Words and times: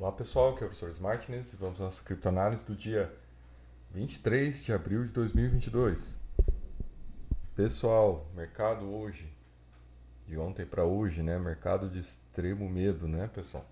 Olá 0.00 0.12
pessoal, 0.12 0.50
aqui 0.50 0.62
é 0.62 0.66
o 0.66 0.68
professor 0.68 0.90
Smartness 0.90 1.52
e 1.52 1.56
vamos 1.56 1.80
à 1.80 1.86
nossa 1.86 2.00
criptoanálise 2.04 2.64
do 2.64 2.76
dia 2.76 3.12
23 3.90 4.64
de 4.64 4.72
abril 4.72 5.04
de 5.04 5.10
2022. 5.10 6.20
Pessoal, 7.56 8.24
mercado 8.32 8.88
hoje, 8.88 9.28
de 10.24 10.38
ontem 10.38 10.64
para 10.64 10.84
hoje, 10.84 11.20
né? 11.20 11.36
Mercado 11.36 11.90
de 11.90 11.98
extremo 11.98 12.70
medo, 12.70 13.08
né, 13.08 13.28
pessoal? 13.34 13.66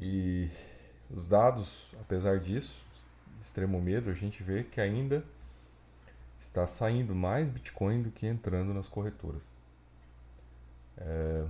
E 0.00 0.48
os 1.10 1.28
dados, 1.28 1.88
apesar 2.00 2.40
disso, 2.40 2.82
extremo 3.42 3.78
medo, 3.78 4.08
a 4.08 4.14
gente 4.14 4.42
vê 4.42 4.64
que 4.64 4.80
ainda 4.80 5.22
está 6.40 6.66
saindo 6.66 7.14
mais 7.14 7.50
Bitcoin 7.50 8.00
do 8.00 8.10
que 8.10 8.26
entrando 8.26 8.72
nas 8.72 8.88
corretoras. 8.88 9.46
É, 10.96 11.44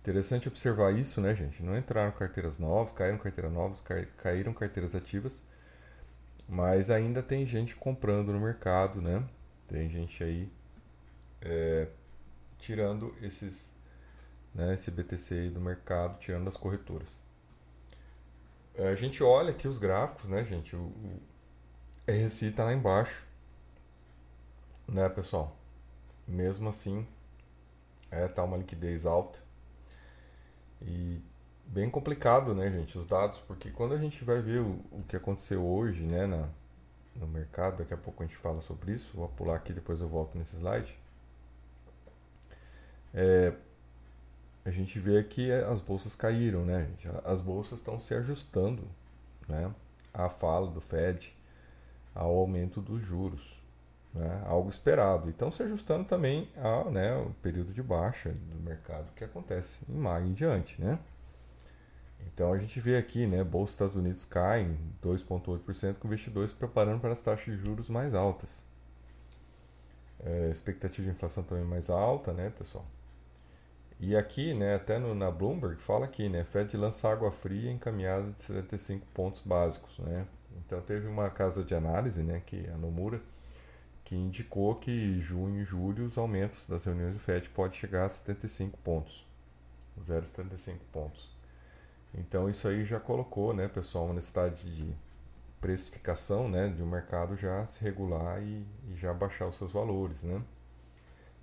Interessante 0.00 0.48
observar 0.48 0.94
isso, 0.94 1.20
né, 1.20 1.34
gente? 1.34 1.62
Não 1.62 1.76
entraram 1.76 2.10
carteiras 2.12 2.58
novas, 2.58 2.90
caíram 2.92 3.18
carteiras 3.18 3.52
novas, 3.52 3.82
caíram 4.16 4.54
carteiras 4.54 4.94
ativas, 4.94 5.42
mas 6.48 6.90
ainda 6.90 7.22
tem 7.22 7.46
gente 7.46 7.76
comprando 7.76 8.32
no 8.32 8.40
mercado, 8.40 9.02
né? 9.02 9.22
Tem 9.68 9.90
gente 9.90 10.24
aí 10.24 10.50
é, 11.42 11.88
tirando 12.58 13.14
esses, 13.20 13.74
né, 14.54 14.74
esse 14.74 14.90
BTC 14.90 15.34
aí 15.34 15.50
do 15.50 15.60
mercado, 15.60 16.18
tirando 16.18 16.46
das 16.46 16.56
corretoras. 16.56 17.20
É, 18.74 18.88
a 18.88 18.94
gente 18.94 19.22
olha 19.22 19.50
aqui 19.50 19.68
os 19.68 19.78
gráficos, 19.78 20.28
né, 20.28 20.42
gente? 20.44 20.74
O, 20.74 20.80
o 20.80 21.20
RSI 22.08 22.46
está 22.46 22.64
lá 22.64 22.72
embaixo, 22.72 23.22
né, 24.88 25.08
pessoal? 25.10 25.56
Mesmo 26.26 26.68
assim, 26.70 27.06
é, 28.10 28.26
tá 28.28 28.42
uma 28.42 28.56
liquidez 28.56 29.04
alta. 29.04 29.38
E 30.82 31.20
bem 31.66 31.90
complicado, 31.90 32.54
né, 32.54 32.70
gente, 32.70 32.96
os 32.98 33.06
dados, 33.06 33.40
porque 33.40 33.70
quando 33.70 33.94
a 33.94 33.98
gente 33.98 34.24
vai 34.24 34.40
ver 34.40 34.60
o, 34.60 34.80
o 34.90 35.04
que 35.08 35.16
aconteceu 35.16 35.64
hoje, 35.64 36.02
né, 36.02 36.26
na, 36.26 36.48
no 37.14 37.26
mercado, 37.26 37.78
daqui 37.78 37.94
a 37.94 37.96
pouco 37.96 38.22
a 38.22 38.26
gente 38.26 38.36
fala 38.36 38.60
sobre 38.60 38.92
isso, 38.92 39.16
vou 39.16 39.28
pular 39.28 39.56
aqui, 39.56 39.72
depois 39.72 40.00
eu 40.00 40.08
volto 40.08 40.36
nesse 40.36 40.56
slide. 40.56 40.98
É, 43.12 43.52
a 44.64 44.70
gente 44.70 44.98
vê 44.98 45.22
que 45.22 45.50
as 45.52 45.80
bolsas 45.80 46.14
caíram, 46.14 46.64
né, 46.64 46.86
gente? 46.86 47.08
As 47.24 47.40
bolsas 47.40 47.78
estão 47.78 47.98
se 47.98 48.14
ajustando, 48.14 48.82
né, 49.48 49.72
à 50.12 50.28
fala 50.28 50.70
do 50.70 50.80
Fed, 50.80 51.34
ao 52.14 52.36
aumento 52.36 52.80
dos 52.80 53.00
juros 53.00 53.59
né, 54.14 54.42
algo 54.46 54.68
esperado. 54.68 55.28
Então 55.28 55.50
se 55.50 55.62
ajustando 55.62 56.04
também 56.04 56.48
ao 56.56 56.90
né, 56.90 57.16
o 57.16 57.30
período 57.42 57.72
de 57.72 57.82
baixa 57.82 58.30
do 58.30 58.60
mercado 58.62 59.12
que 59.14 59.24
acontece 59.24 59.80
em 59.88 59.96
maio 59.96 60.26
em 60.26 60.32
diante. 60.32 60.80
Né? 60.80 60.98
Então 62.26 62.52
a 62.52 62.58
gente 62.58 62.80
vê 62.80 62.96
aqui, 62.96 63.26
né, 63.26 63.44
Bolsa 63.44 63.64
dos 63.64 63.72
Estados 63.72 63.96
Unidos 63.96 64.24
cai 64.24 64.62
em 64.62 64.78
2,8%, 65.02 65.94
com 65.94 66.08
investidores 66.08 66.52
preparando 66.52 67.00
para 67.00 67.12
as 67.12 67.22
taxas 67.22 67.44
de 67.44 67.64
juros 67.64 67.88
mais 67.88 68.14
altas. 68.14 68.64
É, 70.22 70.50
expectativa 70.50 71.08
de 71.08 71.14
inflação 71.14 71.42
também 71.42 71.64
mais 71.64 71.88
alta, 71.88 72.32
né, 72.32 72.50
pessoal? 72.50 72.84
E 73.98 74.16
aqui, 74.16 74.54
né, 74.54 74.76
até 74.76 74.98
no, 74.98 75.14
na 75.14 75.30
Bloomberg, 75.30 75.76
fala 75.76 76.06
aqui, 76.06 76.28
né, 76.28 76.42
Fed 76.44 76.74
lança 76.76 77.08
água 77.10 77.30
fria 77.30 77.70
encaminhada 77.70 78.30
de 78.32 78.40
75 78.42 79.06
pontos 79.12 79.42
básicos, 79.42 79.98
né? 79.98 80.26
Então 80.58 80.80
teve 80.80 81.06
uma 81.06 81.28
casa 81.30 81.62
de 81.62 81.74
análise, 81.74 82.22
né, 82.22 82.42
que 82.44 82.66
a 82.68 82.76
Nomura, 82.78 83.20
que 84.10 84.16
indicou 84.16 84.74
que 84.74 85.20
junho 85.20 85.62
e 85.62 85.64
julho 85.64 86.04
os 86.04 86.18
aumentos 86.18 86.66
das 86.66 86.82
reuniões 86.82 87.14
do 87.14 87.20
FED 87.20 87.48
pode 87.50 87.76
chegar 87.76 88.06
a 88.06 88.10
75 88.10 88.76
pontos, 88.78 89.24
0,75 90.02 90.78
pontos. 90.92 91.30
Então 92.12 92.50
isso 92.50 92.66
aí 92.66 92.84
já 92.84 92.98
colocou, 92.98 93.54
né, 93.54 93.68
pessoal, 93.68 94.06
uma 94.06 94.14
necessidade 94.14 94.74
de 94.74 94.92
precificação, 95.60 96.48
né, 96.48 96.66
de 96.70 96.82
um 96.82 96.86
mercado 96.86 97.36
já 97.36 97.64
se 97.66 97.84
regular 97.84 98.42
e, 98.42 98.66
e 98.88 98.96
já 98.96 99.14
baixar 99.14 99.46
os 99.46 99.56
seus 99.56 99.70
valores, 99.70 100.24
né. 100.24 100.42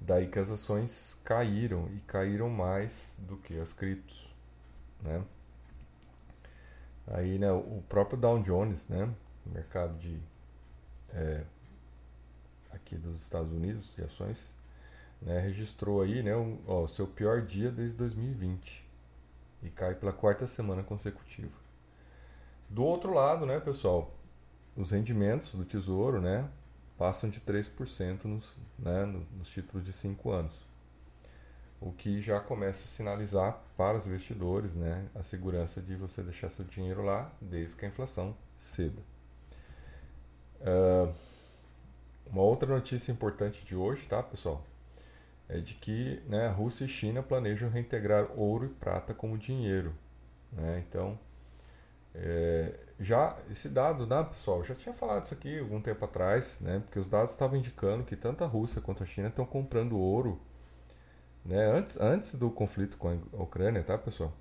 Daí 0.02 0.28
que 0.28 0.38
as 0.38 0.52
ações 0.52 1.22
caíram 1.24 1.88
e 1.96 2.02
caíram 2.02 2.50
mais 2.50 3.18
do 3.30 3.38
que 3.38 3.58
as 3.58 3.72
criptos, 3.72 4.30
né. 5.02 5.24
Aí, 7.08 7.40
né, 7.40 7.50
o 7.50 7.82
próprio 7.88 8.20
Dow 8.20 8.44
Jones, 8.44 8.90
né, 8.90 9.10
mercado 9.46 9.98
de 9.98 10.20
é, 11.14 11.46
aqui 12.78 12.96
dos 12.96 13.22
Estados 13.22 13.52
Unidos 13.52 13.94
de 13.96 14.04
ações, 14.04 14.56
né, 15.22 15.40
registrou 15.40 16.02
aí 16.02 16.24
né, 16.24 16.36
o 16.36 16.88
seu 16.88 17.08
pior 17.08 17.42
dia 17.42 17.72
desde 17.72 17.98
2020 17.98 18.86
e 19.64 19.70
cai 19.70 19.96
pela 19.96 20.14
quarta 20.14 20.48
semana 20.48 20.84
consecutiva. 20.84 21.52
Do 22.70 22.84
outro 22.84 23.14
lado, 23.14 23.46
né, 23.46 23.60
pessoal, 23.60 24.14
os 24.76 24.92
rendimentos 24.92 25.54
do 25.54 25.66
Tesouro 25.66 26.22
né, 26.22 26.48
passam 26.98 27.30
de 27.30 27.40
3% 27.42 28.26
nos, 28.26 28.58
né, 28.78 29.06
nos 29.06 29.50
títulos 29.50 29.86
de 29.86 29.94
5 29.94 30.32
anos, 30.32 30.66
o 31.80 31.92
que 31.92 32.22
já 32.22 32.40
começa 32.40 32.86
a 32.86 32.88
sinalizar 32.88 33.62
para 33.76 33.98
os 33.98 34.08
investidores 34.08 34.76
né, 34.76 35.08
a 35.16 35.24
segurança 35.24 35.82
de 35.82 35.96
você 35.96 36.22
deixar 36.22 36.50
seu 36.50 36.66
dinheiro 36.66 37.04
lá 37.04 37.32
desde 37.40 37.76
que 37.76 37.86
a 37.86 37.90
inflação 37.90 38.36
ceda. 38.58 39.02
Uh, 40.60 41.14
uma 42.32 42.42
outra 42.42 42.68
notícia 42.74 43.12
importante 43.12 43.66
de 43.66 43.76
hoje, 43.76 44.06
tá, 44.08 44.22
pessoal? 44.22 44.64
É 45.50 45.60
de 45.60 45.74
que 45.76 46.22
né, 46.28 46.48
Rússia 46.50 46.86
e 46.86 46.90
China 46.90 47.24
planejam 47.24 47.70
reintegrar 47.70 48.28
ouro 48.38 48.66
e 48.66 48.70
prata 48.70 49.14
como 49.14 49.38
dinheiro. 49.38 49.94
Né? 50.52 50.84
Então, 50.88 51.18
é, 52.14 52.74
já 53.00 53.38
esse 53.50 53.70
dado, 53.70 54.06
né, 54.08 54.24
pessoal, 54.24 54.64
já 54.64 54.76
tinha 54.76 54.94
falado 54.94 55.26
isso 55.26 55.34
aqui 55.34 55.60
algum 55.60 55.82
tempo 55.82 56.04
atrás, 56.04 56.60
né? 56.62 56.80
Porque 56.80 57.00
os 57.00 57.08
dados 57.10 57.32
estavam 57.32 57.58
indicando 57.58 58.04
que 58.04 58.16
tanto 58.16 58.44
a 58.44 58.48
Rússia 58.48 58.82
quanto 58.82 59.04
a 59.04 59.06
China 59.06 59.28
estão 59.30 59.46
comprando 59.46 59.98
ouro, 59.98 60.40
né? 61.46 61.66
Antes, 61.72 62.00
antes 62.00 62.36
do 62.36 62.50
conflito 62.50 62.98
com 62.98 63.10
a 63.10 63.44
Ucrânia, 63.44 63.84
tá, 63.84 63.98
pessoal? 63.98 64.34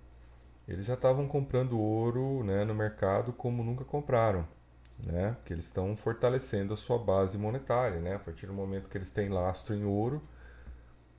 Eles 0.67 0.87
já 0.87 0.95
estavam 0.95 1.29
comprando 1.29 1.79
ouro, 1.79 2.43
né, 2.45 2.65
no 2.65 2.75
mercado 2.75 3.33
como 3.33 3.63
nunca 3.63 3.85
compraram 3.85 4.47
né? 4.99 5.37
Que 5.45 5.53
eles 5.53 5.67
estão 5.67 5.97
fortalecendo 5.97 6.75
a 6.75 6.77
sua 6.77 6.99
base 6.99 7.39
monetária, 7.39 8.01
né? 8.01 8.15
A 8.15 8.19
partir 8.19 8.47
do 8.47 8.53
momento 8.53 8.89
que 8.89 8.99
eles 8.99 9.11
têm 9.11 9.29
lastro 9.29 9.75
em 9.75 9.85
ouro, 9.85 10.23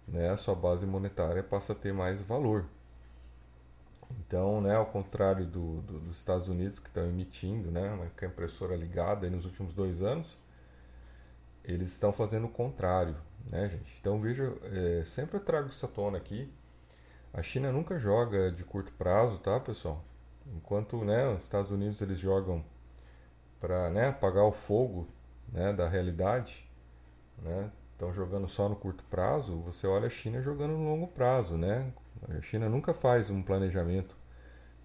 né? 0.08 0.30
A 0.30 0.38
sua 0.38 0.56
base 0.56 0.86
monetária 0.86 1.44
passa 1.44 1.74
a 1.74 1.76
ter 1.76 1.94
mais 1.94 2.22
valor. 2.22 2.66
Então, 4.20 4.62
né? 4.62 4.76
Ao 4.76 4.86
contrário 4.86 5.46
do, 5.46 5.82
do 5.82 6.00
dos 6.00 6.18
Estados 6.18 6.48
Unidos 6.48 6.80
que 6.80 6.88
estão 6.88 7.06
emitindo, 7.08 7.72
né? 7.72 7.92
Uma 7.94 8.06
impressora 8.06 8.76
ligada 8.76 9.30
nos 9.30 9.46
últimos 9.46 9.74
dois 9.74 10.02
anos, 10.02 10.38
eles 11.64 11.92
estão 11.92 12.14
fazendo 12.14 12.46
o 12.46 12.50
contrário, 12.50 13.16
né, 13.46 13.70
gente? 13.70 13.98
Então 14.00 14.20
veja, 14.22 14.54
é, 14.64 15.04
sempre 15.06 15.38
eu 15.38 15.42
trago 15.42 15.70
essa 15.70 15.88
tona 15.88 16.18
aqui. 16.18 16.52
A 17.34 17.44
China 17.44 17.72
nunca 17.72 18.00
joga 18.00 18.52
de 18.52 18.64
curto 18.64 18.92
prazo, 18.94 19.38
tá, 19.40 19.60
pessoal? 19.60 20.04
Enquanto, 20.56 21.04
né? 21.04 21.28
Os 21.30 21.44
Estados 21.44 21.72
Unidos 21.72 22.02
eles 22.02 22.20
jogam 22.20 22.64
para 23.60 23.90
né, 23.90 24.10
apagar 24.10 24.44
o 24.44 24.52
fogo 24.52 25.08
né, 25.52 25.74
da 25.74 25.88
realidade, 25.88 26.70
né, 27.42 27.72
estão 27.94 28.14
jogando 28.14 28.48
só 28.48 28.70
no 28.70 28.76
curto 28.76 29.04
prazo, 29.10 29.58
você 29.62 29.88
olha 29.88 30.08
a 30.08 30.10
China 30.10 30.42
jogando 30.42 30.74
no 30.74 30.84
longo 30.84 31.08
prazo. 31.08 31.58
Né? 31.58 31.92
A 32.30 32.42
China 32.42 32.70
nunca 32.70 32.94
faz 32.94 33.30
um 33.30 33.42
planejamento 33.42 34.16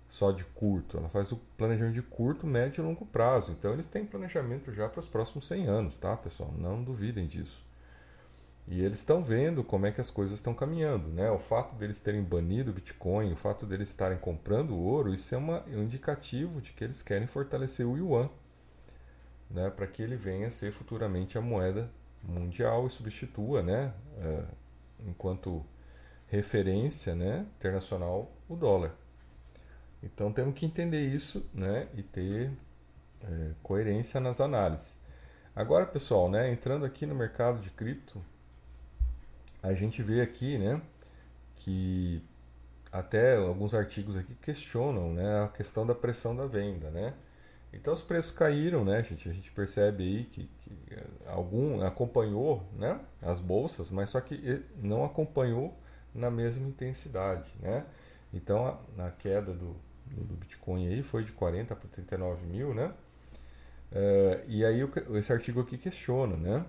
só 0.08 0.30
de 0.30 0.44
curto, 0.44 0.98
ela 0.98 1.08
faz 1.08 1.32
o 1.32 1.36
planejamento 1.56 1.94
de 1.94 2.02
curto, 2.02 2.46
médio 2.46 2.82
e 2.82 2.86
longo 2.86 3.06
prazo. 3.06 3.52
Então 3.52 3.72
eles 3.72 3.88
têm 3.88 4.04
planejamento 4.04 4.72
já 4.72 4.88
para 4.88 5.00
os 5.00 5.08
próximos 5.08 5.46
100 5.46 5.66
anos, 5.66 5.96
tá, 5.96 6.16
pessoal? 6.16 6.52
Não 6.56 6.82
duvidem 6.82 7.26
disso. 7.26 7.64
E 8.68 8.82
eles 8.82 8.98
estão 8.98 9.24
vendo 9.24 9.64
como 9.64 9.86
é 9.86 9.90
que 9.90 10.00
as 10.00 10.10
coisas 10.10 10.38
estão 10.38 10.54
caminhando, 10.54 11.08
né? 11.08 11.30
O 11.30 11.38
fato 11.38 11.74
deles 11.74 11.98
terem 11.98 12.22
banido 12.22 12.70
o 12.70 12.74
Bitcoin, 12.74 13.32
o 13.32 13.36
fato 13.36 13.66
deles 13.66 13.88
estarem 13.88 14.18
comprando 14.18 14.76
ouro, 14.76 15.12
isso 15.12 15.34
é 15.34 15.38
uma, 15.38 15.64
um 15.66 15.82
indicativo 15.82 16.60
de 16.60 16.72
que 16.72 16.84
eles 16.84 17.02
querem 17.02 17.26
fortalecer 17.26 17.86
o 17.86 17.96
yuan 17.96 18.30
né, 19.52 19.70
para 19.70 19.86
que 19.86 20.02
ele 20.02 20.16
venha 20.16 20.48
a 20.48 20.50
ser 20.50 20.72
futuramente 20.72 21.36
a 21.36 21.40
moeda 21.40 21.90
mundial 22.22 22.86
e 22.86 22.90
substitua, 22.90 23.62
né, 23.62 23.92
uh, 24.18 24.46
enquanto 25.06 25.64
referência 26.26 27.14
né, 27.14 27.46
internacional, 27.58 28.32
o 28.48 28.56
dólar. 28.56 28.94
Então 30.02 30.32
temos 30.32 30.54
que 30.54 30.64
entender 30.64 31.00
isso 31.00 31.46
né, 31.52 31.88
e 31.94 32.02
ter 32.02 32.50
é, 33.22 33.50
coerência 33.62 34.18
nas 34.18 34.40
análises. 34.40 34.98
Agora, 35.54 35.86
pessoal, 35.86 36.30
né, 36.30 36.50
entrando 36.50 36.84
aqui 36.84 37.06
no 37.06 37.14
mercado 37.14 37.60
de 37.60 37.70
cripto, 37.70 38.24
a 39.62 39.74
gente 39.74 40.02
vê 40.02 40.22
aqui 40.22 40.58
né, 40.58 40.80
que 41.56 42.22
até 42.90 43.36
alguns 43.36 43.74
artigos 43.74 44.16
aqui 44.16 44.34
questionam 44.36 45.12
né, 45.12 45.44
a 45.44 45.48
questão 45.48 45.86
da 45.86 45.94
pressão 45.94 46.34
da 46.34 46.46
venda. 46.46 46.90
Né? 46.90 47.14
Então 47.72 47.92
os 47.92 48.02
preços 48.02 48.30
caíram, 48.30 48.84
né, 48.84 49.02
gente? 49.02 49.28
A 49.28 49.32
gente 49.32 49.50
percebe 49.50 50.02
aí 50.02 50.24
que, 50.24 50.48
que 50.60 50.72
algum 51.26 51.82
acompanhou 51.82 52.62
né, 52.76 53.00
as 53.22 53.40
bolsas, 53.40 53.90
mas 53.90 54.10
só 54.10 54.20
que 54.20 54.62
não 54.76 55.04
acompanhou 55.04 55.74
na 56.14 56.30
mesma 56.30 56.68
intensidade, 56.68 57.48
né? 57.60 57.86
Então 58.32 58.66
a, 58.98 59.06
a 59.06 59.10
queda 59.10 59.52
do, 59.52 59.74
do 60.06 60.34
Bitcoin 60.34 60.88
aí, 60.88 61.02
foi 61.02 61.24
de 61.24 61.32
40 61.32 61.74
para 61.74 61.88
39 61.88 62.46
mil, 62.46 62.74
né? 62.74 62.92
Uh, 63.90 64.44
e 64.48 64.64
aí 64.64 64.80
esse 65.14 65.32
artigo 65.32 65.60
aqui 65.60 65.76
questiona, 65.76 66.36
né? 66.36 66.64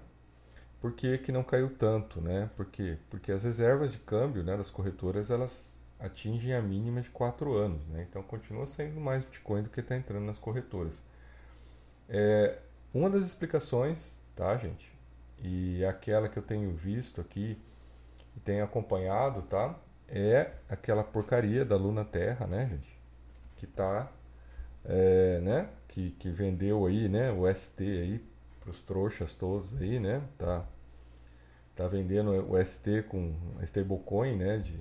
Por 0.82 0.92
que, 0.92 1.18
que 1.18 1.32
não 1.32 1.44
caiu 1.44 1.70
tanto, 1.70 2.20
né? 2.20 2.50
Por 2.58 2.66
quê? 2.66 2.98
Porque 3.10 3.32
as 3.32 3.44
reservas 3.44 3.92
de 3.92 3.98
câmbio 4.00 4.44
né, 4.44 4.58
das 4.58 4.70
corretoras, 4.70 5.32
elas 5.32 5.82
atingem 6.04 6.54
a 6.54 6.62
mínima 6.62 7.02
de 7.02 7.10
4 7.10 7.54
anos, 7.56 7.88
né? 7.88 8.06
Então 8.08 8.22
continua 8.22 8.68
sendo 8.68 9.00
mais 9.00 9.24
Bitcoin 9.24 9.64
do 9.64 9.70
que 9.70 9.80
está 9.80 9.96
entrando 9.96 10.26
nas 10.26 10.38
corretoras. 10.38 11.02
É, 12.10 12.60
uma 12.94 13.10
das 13.10 13.24
explicações, 13.26 14.22
tá, 14.36 14.56
gente? 14.58 14.92
E 15.40 15.84
aquela 15.86 16.28
que 16.28 16.38
eu 16.38 16.44
tenho 16.44 16.72
visto 16.74 17.22
aqui 17.22 17.58
e 18.36 18.40
tenho 18.42 18.64
acompanhado, 18.66 19.42
tá? 19.44 19.76
É 20.08 20.52
aquela 20.70 21.04
porcaria 21.04 21.64
da 21.64 21.78
Luna 21.78 22.04
Terra, 22.04 22.46
né, 22.46 22.68
gente? 22.68 23.00
Que 23.56 23.66
tá, 23.66 24.12
é, 24.84 25.40
né? 25.40 25.70
Que, 25.88 26.12
que 26.12 26.30
vendeu 26.30 26.86
aí, 26.86 27.08
né? 27.08 27.32
O 27.32 27.52
ST 27.54 27.82
aí 27.82 28.26
para 28.60 28.72
os 28.72 28.82
trouxas 28.82 29.34
todos 29.34 29.82
aí, 29.82 30.00
né? 30.00 30.22
Tá, 30.38 30.66
tá 31.76 31.88
vendendo 31.88 32.32
o 32.52 32.66
ST 32.66 33.04
com 33.04 33.34
stablecoin, 33.62 34.36
né? 34.36 34.58
De, 34.58 34.80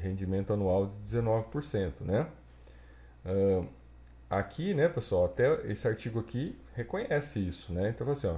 rendimento 0.00 0.52
anual 0.52 0.86
de 0.86 1.16
19%, 1.16 2.00
né? 2.00 2.26
Uh, 3.24 3.66
aqui, 4.28 4.74
né, 4.74 4.88
pessoal, 4.88 5.26
até 5.26 5.70
esse 5.70 5.86
artigo 5.86 6.18
aqui 6.18 6.58
reconhece 6.74 7.40
isso, 7.46 7.72
né? 7.72 7.90
Então, 7.90 8.10
assim, 8.10 8.28
ó, 8.28 8.36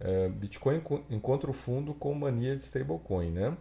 é, 0.00 0.28
Bitcoin 0.28 0.80
encontra 1.10 1.50
o 1.50 1.52
fundo 1.52 1.92
com 1.92 2.14
mania 2.14 2.56
de 2.56 2.62
stablecoin, 2.62 3.30
né? 3.30 3.56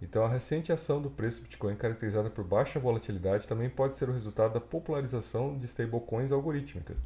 Então, 0.00 0.24
a 0.24 0.28
recente 0.28 0.70
ação 0.70 1.02
do 1.02 1.10
preço 1.10 1.40
do 1.40 1.44
Bitcoin, 1.44 1.74
caracterizada 1.74 2.30
por 2.30 2.44
baixa 2.44 2.78
volatilidade, 2.78 3.48
também 3.48 3.68
pode 3.68 3.96
ser 3.96 4.08
o 4.08 4.12
resultado 4.12 4.54
da 4.54 4.60
popularização 4.60 5.58
de 5.58 5.66
stablecoins 5.66 6.30
algorítmicas. 6.30 7.04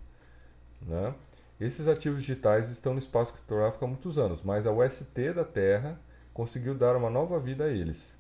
Né? 0.83 1.15
Esses 1.59 1.89
ativos 1.89 2.21
digitais 2.21 2.71
estão 2.71 2.93
no 2.93 2.99
espaço 2.99 3.33
criptográfico 3.33 3.85
há 3.85 3.89
muitos 3.89 4.19
anos, 4.19 4.43
mas 4.43 4.67
a 4.67 4.73
UST 4.73 5.33
da 5.33 5.45
Terra 5.45 5.99
conseguiu 6.35 6.75
dar 6.75 6.97
uma 6.97 7.09
nova 7.09 7.39
vida 7.39 7.65
a 7.65 7.69
eles. 7.69 8.15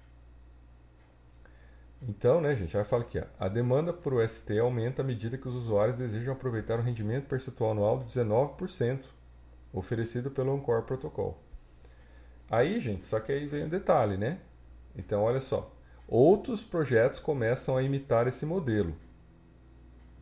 Então, 2.08 2.40
né, 2.40 2.56
gente, 2.56 2.76
aí 2.76 2.82
fala 2.82 3.02
aqui, 3.02 3.18
ó, 3.20 3.24
a 3.38 3.48
demanda 3.48 3.92
por 3.92 4.14
UST 4.14 4.58
aumenta 4.58 5.02
à 5.02 5.04
medida 5.04 5.38
que 5.38 5.46
os 5.46 5.54
usuários 5.54 5.96
desejam 5.96 6.32
aproveitar 6.32 6.78
o 6.78 6.82
rendimento 6.82 7.28
percentual 7.28 7.70
anual 7.70 7.98
de 8.00 8.06
19% 8.06 9.04
oferecido 9.72 10.30
pelo 10.30 10.54
Encore 10.56 10.84
Protocol. 10.84 11.38
Aí, 12.50 12.80
gente, 12.80 13.06
só 13.06 13.20
que 13.20 13.30
aí 13.30 13.46
vem 13.46 13.64
um 13.64 13.68
detalhe, 13.68 14.16
né? 14.16 14.40
Então, 14.96 15.22
olha 15.22 15.40
só. 15.40 15.72
Outros 16.08 16.62
projetos 16.62 17.20
começam 17.20 17.76
a 17.76 17.82
imitar 17.82 18.26
esse 18.26 18.44
modelo. 18.44 18.94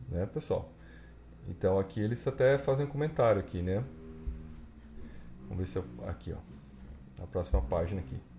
Né, 0.07 0.25
pessoal? 0.27 0.71
Então, 1.47 1.79
aqui 1.79 1.99
eles 1.99 2.25
até 2.27 2.57
fazem 2.57 2.85
um 2.85 2.89
comentário 2.89 3.41
aqui, 3.41 3.61
né? 3.61 3.83
Vamos 5.43 5.57
ver 5.57 5.67
se 5.67 5.77
eu... 5.77 5.85
Aqui, 6.07 6.31
ó. 6.31 6.37
Na 7.19 7.27
próxima 7.27 7.61
página 7.61 7.99
aqui. 7.99 8.30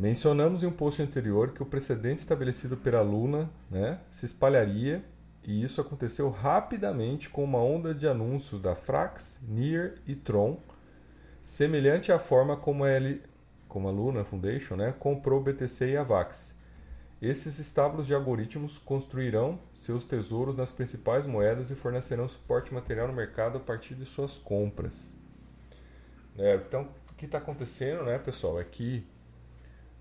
Mencionamos 0.00 0.62
em 0.62 0.66
um 0.66 0.72
post 0.72 1.02
anterior 1.02 1.52
que 1.52 1.62
o 1.62 1.66
precedente 1.66 2.20
estabelecido 2.20 2.74
pela 2.74 3.02
Luna 3.02 3.50
né, 3.70 4.00
se 4.10 4.24
espalharia 4.24 5.04
e 5.44 5.62
isso 5.62 5.78
aconteceu 5.78 6.30
rapidamente 6.30 7.28
com 7.28 7.44
uma 7.44 7.58
onda 7.58 7.94
de 7.94 8.08
anúncios 8.08 8.62
da 8.62 8.74
Frax, 8.74 9.40
Near 9.46 9.96
e 10.06 10.14
Tron, 10.14 10.58
semelhante 11.44 12.10
à 12.10 12.18
forma 12.18 12.56
como 12.56 12.86
L, 12.86 13.20
como 13.68 13.88
a 13.88 13.90
Luna 13.90 14.24
Foundation 14.24 14.74
né, 14.74 14.94
comprou 14.98 15.38
o 15.38 15.42
BTC 15.42 15.90
e 15.90 15.96
a 15.98 16.02
Vax. 16.02 16.58
Esses 17.20 17.58
estábulos 17.58 18.06
de 18.06 18.14
algoritmos 18.14 18.78
construirão 18.78 19.60
seus 19.74 20.06
tesouros 20.06 20.56
nas 20.56 20.72
principais 20.72 21.26
moedas 21.26 21.70
e 21.70 21.74
fornecerão 21.74 22.26
suporte 22.26 22.72
material 22.72 23.06
no 23.06 23.12
mercado 23.12 23.58
a 23.58 23.60
partir 23.60 23.96
de 23.96 24.06
suas 24.06 24.38
compras. 24.38 25.14
É, 26.38 26.54
então, 26.54 26.88
o 27.10 27.14
que 27.18 27.26
está 27.26 27.36
acontecendo, 27.36 28.04
né, 28.04 28.18
pessoal, 28.18 28.58
é 28.58 28.64
que 28.64 29.06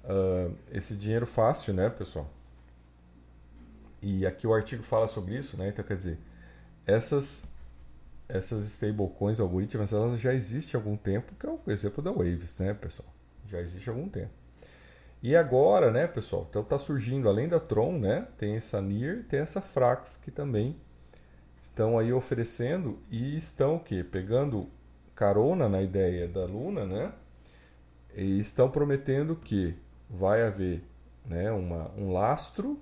uh, 0.03 0.55
esse 0.71 0.95
dinheiro 0.95 1.25
fácil, 1.25 1.73
né, 1.73 1.89
pessoal, 1.89 2.29
e 4.01 4.25
aqui 4.25 4.47
o 4.47 4.53
artigo 4.53 4.83
fala 4.83 5.07
sobre 5.07 5.37
isso, 5.37 5.57
né? 5.57 5.69
Então, 5.69 5.83
quer 5.83 5.97
dizer, 5.97 6.17
essas 6.85 7.49
essas 8.29 8.63
stablecoins 8.65 9.39
algoritmos, 9.39 9.91
elas 9.91 10.19
já 10.19 10.33
existem 10.33 10.79
há 10.79 10.81
algum 10.81 10.95
tempo, 10.95 11.33
que 11.33 11.47
é 11.47 11.49
o 11.49 11.59
exemplo 11.71 12.03
da 12.03 12.11
Waves, 12.11 12.59
né, 12.59 12.75
pessoal? 12.75 13.09
Já 13.47 13.59
existe 13.59 13.89
há 13.89 13.93
algum 13.93 14.07
tempo. 14.07 14.29
E 15.21 15.35
agora, 15.35 15.91
né, 15.91 16.05
pessoal, 16.05 16.45
então 16.47 16.63
tá 16.63 16.77
surgindo, 16.77 17.27
além 17.27 17.49
da 17.49 17.59
Tron, 17.59 17.97
né, 17.97 18.27
tem 18.37 18.55
essa 18.55 18.79
NIR, 18.79 19.25
tem 19.27 19.39
essa 19.39 19.59
Frax, 19.59 20.15
que 20.15 20.29
também 20.29 20.75
estão 21.59 21.97
aí 21.97 22.13
oferecendo 22.13 22.99
e 23.09 23.35
estão 23.35 23.77
o 23.77 23.79
quê? 23.79 24.03
Pegando 24.03 24.69
carona 25.15 25.67
na 25.67 25.81
ideia 25.81 26.27
da 26.27 26.45
Luna, 26.45 26.85
né, 26.85 27.11
e 28.15 28.39
estão 28.39 28.69
prometendo 28.69 29.35
que 29.35 29.75
vai 30.09 30.41
haver 30.41 30.83
né, 31.25 31.51
uma, 31.51 31.91
um 31.91 32.11
lastro 32.11 32.81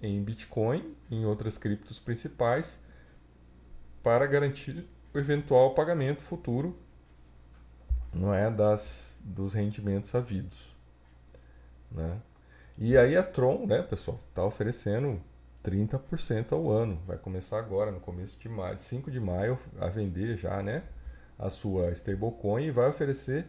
em 0.00 0.22
Bitcoin 0.22 0.94
e 1.10 1.16
em 1.16 1.24
outras 1.26 1.58
criptos 1.58 1.98
principais 1.98 2.80
para 4.02 4.26
garantir 4.26 4.86
o 5.12 5.18
eventual 5.18 5.74
pagamento 5.74 6.22
futuro 6.22 6.76
não 8.12 8.32
é 8.32 8.50
das 8.50 9.16
dos 9.20 9.52
rendimentos 9.52 10.14
havidos, 10.14 10.74
né? 11.90 12.20
E 12.78 12.96
aí 12.96 13.16
a 13.16 13.22
Tron, 13.22 13.66
né, 13.66 13.82
pessoal, 13.82 14.20
está 14.28 14.44
oferecendo 14.44 15.20
30% 15.64 16.52
ao 16.52 16.70
ano. 16.70 17.00
Vai 17.06 17.16
começar 17.16 17.58
agora, 17.58 17.90
no 17.90 18.00
começo 18.00 18.38
de 18.38 18.48
maio, 18.48 18.76
5 18.78 19.10
de 19.10 19.18
maio, 19.18 19.58
a 19.80 19.88
vender 19.88 20.36
já, 20.36 20.62
né, 20.62 20.82
a 21.38 21.50
sua 21.50 21.90
stablecoin 21.92 22.66
e 22.66 22.70
vai 22.70 22.88
oferecer 22.88 23.46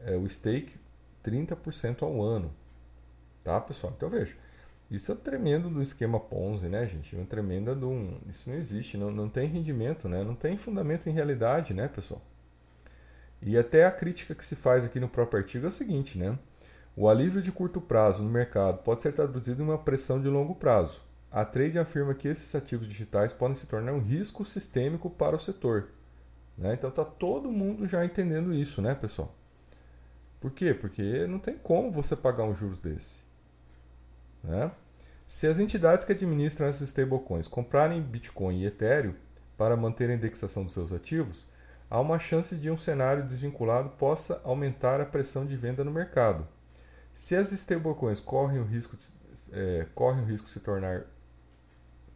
é, 0.00 0.16
o 0.16 0.28
stake 0.28 0.78
30% 1.24 2.02
ao 2.02 2.22
ano. 2.22 2.52
Tá, 3.42 3.60
pessoal? 3.60 3.92
Então 3.96 4.10
veja, 4.10 4.34
isso 4.90 5.12
é 5.12 5.14
tremendo 5.14 5.70
do 5.70 5.80
esquema 5.80 6.18
Ponzi, 6.18 6.68
né, 6.68 6.86
gente? 6.86 7.16
É 7.16 7.24
tremenda 7.24 7.74
do 7.74 7.88
um, 7.88 8.18
isso 8.28 8.50
não 8.50 8.56
existe, 8.56 8.98
não, 8.98 9.10
não 9.10 9.28
tem 9.28 9.48
rendimento, 9.48 10.08
né? 10.08 10.24
Não 10.24 10.34
tem 10.34 10.56
fundamento 10.56 11.08
em 11.08 11.12
realidade, 11.12 11.72
né, 11.72 11.88
pessoal? 11.88 12.20
E 13.40 13.56
até 13.56 13.86
a 13.86 13.90
crítica 13.90 14.34
que 14.34 14.44
se 14.44 14.56
faz 14.56 14.84
aqui 14.84 15.00
no 15.00 15.08
próprio 15.08 15.38
artigo 15.38 15.64
é 15.64 15.68
o 15.68 15.72
seguinte, 15.72 16.18
né? 16.18 16.38
O 16.96 17.08
alívio 17.08 17.40
de 17.40 17.52
curto 17.52 17.80
prazo 17.80 18.22
no 18.22 18.28
mercado 18.28 18.82
pode 18.82 19.02
ser 19.02 19.12
traduzido 19.12 19.62
em 19.62 19.64
uma 19.64 19.78
pressão 19.78 20.20
de 20.20 20.28
longo 20.28 20.54
prazo. 20.54 21.00
A 21.30 21.44
trade 21.44 21.78
afirma 21.78 22.12
que 22.12 22.26
esses 22.26 22.52
ativos 22.54 22.88
digitais 22.88 23.32
podem 23.32 23.54
se 23.54 23.66
tornar 23.66 23.92
um 23.92 24.00
risco 24.00 24.44
sistêmico 24.44 25.08
para 25.08 25.36
o 25.36 25.40
setor. 25.40 25.90
Né? 26.58 26.74
Então 26.74 26.90
está 26.90 27.04
todo 27.04 27.50
mundo 27.50 27.86
já 27.86 28.04
entendendo 28.04 28.52
isso, 28.52 28.82
né, 28.82 28.94
pessoal? 28.94 29.32
Por 30.40 30.50
quê? 30.50 30.72
Porque 30.72 31.26
não 31.26 31.38
tem 31.38 31.56
como 31.56 31.92
você 31.92 32.16
pagar 32.16 32.44
um 32.44 32.54
juros 32.54 32.78
desse. 32.78 33.22
Né? 34.42 34.70
Se 35.28 35.46
as 35.46 35.58
entidades 35.58 36.04
que 36.04 36.12
administram 36.12 36.66
essas 36.66 36.88
stablecoins 36.88 37.46
comprarem 37.46 38.02
Bitcoin 38.02 38.60
e 38.60 38.66
Ethereum 38.66 39.14
para 39.56 39.76
manter 39.76 40.10
a 40.10 40.14
indexação 40.14 40.64
dos 40.64 40.72
seus 40.72 40.92
ativos, 40.92 41.46
há 41.90 42.00
uma 42.00 42.18
chance 42.18 42.56
de 42.56 42.70
um 42.70 42.76
cenário 42.76 43.22
desvinculado 43.22 43.90
possa 43.90 44.40
aumentar 44.42 45.00
a 45.00 45.06
pressão 45.06 45.44
de 45.44 45.56
venda 45.56 45.84
no 45.84 45.90
mercado. 45.90 46.48
Se 47.14 47.36
as 47.36 47.52
stablecoins 47.52 48.18
correm 48.18 48.60
o 48.60 48.64
risco 48.64 48.96
de, 48.96 49.06
é, 49.52 49.86
correm 49.94 50.22
o 50.22 50.26
risco 50.26 50.46
de 50.46 50.52
se 50.54 50.60
tornar 50.60 51.04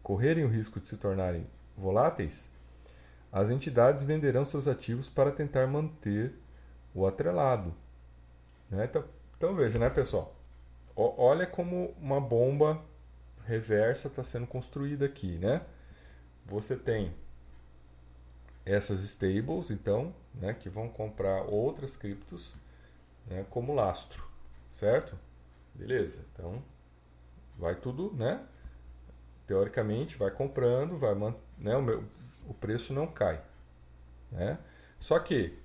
correrem 0.03 0.45
o 0.45 0.49
risco 0.49 0.79
de 0.81 0.87
se 0.87 0.97
tornarem 0.97 1.47
voláteis, 1.77 2.47
as 3.33 3.49
entidades 3.49 4.03
venderão 4.03 4.45
seus 4.45 4.69
ativos 4.69 5.09
para 5.09 5.33
tentar 5.33 5.67
manter 5.67 6.35
o 6.95 7.07
atrelado. 7.07 7.75
Né? 8.75 8.85
Então, 8.85 9.05
então 9.37 9.55
veja, 9.55 9.79
né, 9.79 9.89
pessoal? 9.91 10.35
olha 10.97 11.47
como 11.47 11.93
uma 12.01 12.21
bomba 12.21 12.81
reversa 13.47 14.09
está 14.09 14.23
sendo 14.23 14.47
construída 14.47 15.05
aqui, 15.05 15.39
né? 15.39 15.63
Você 16.47 16.77
tem 16.77 17.13
essas 18.65 19.01
stables, 19.01 19.71
então, 19.71 20.15
né, 20.35 20.55
que 20.55 20.69
vão 20.69 20.89
comprar 20.89 21.43
outras 21.43 21.97
criptos 21.97 22.55
né, 23.27 23.45
como 23.51 23.75
lastro, 23.75 24.27
certo? 24.71 25.19
Beleza, 25.75 26.25
então 26.33 26.63
vai 27.59 27.75
tudo, 27.75 28.13
né? 28.15 28.47
Teoricamente, 29.47 30.17
vai 30.17 30.31
comprando, 30.31 30.97
vai 30.97 31.15
né, 31.59 31.77
o, 31.77 31.83
meu, 31.83 32.05
o 32.47 32.55
preço 32.55 32.95
não 32.95 33.07
cai, 33.07 33.43
né? 34.31 34.59
Só 35.01 35.19
que, 35.19 35.59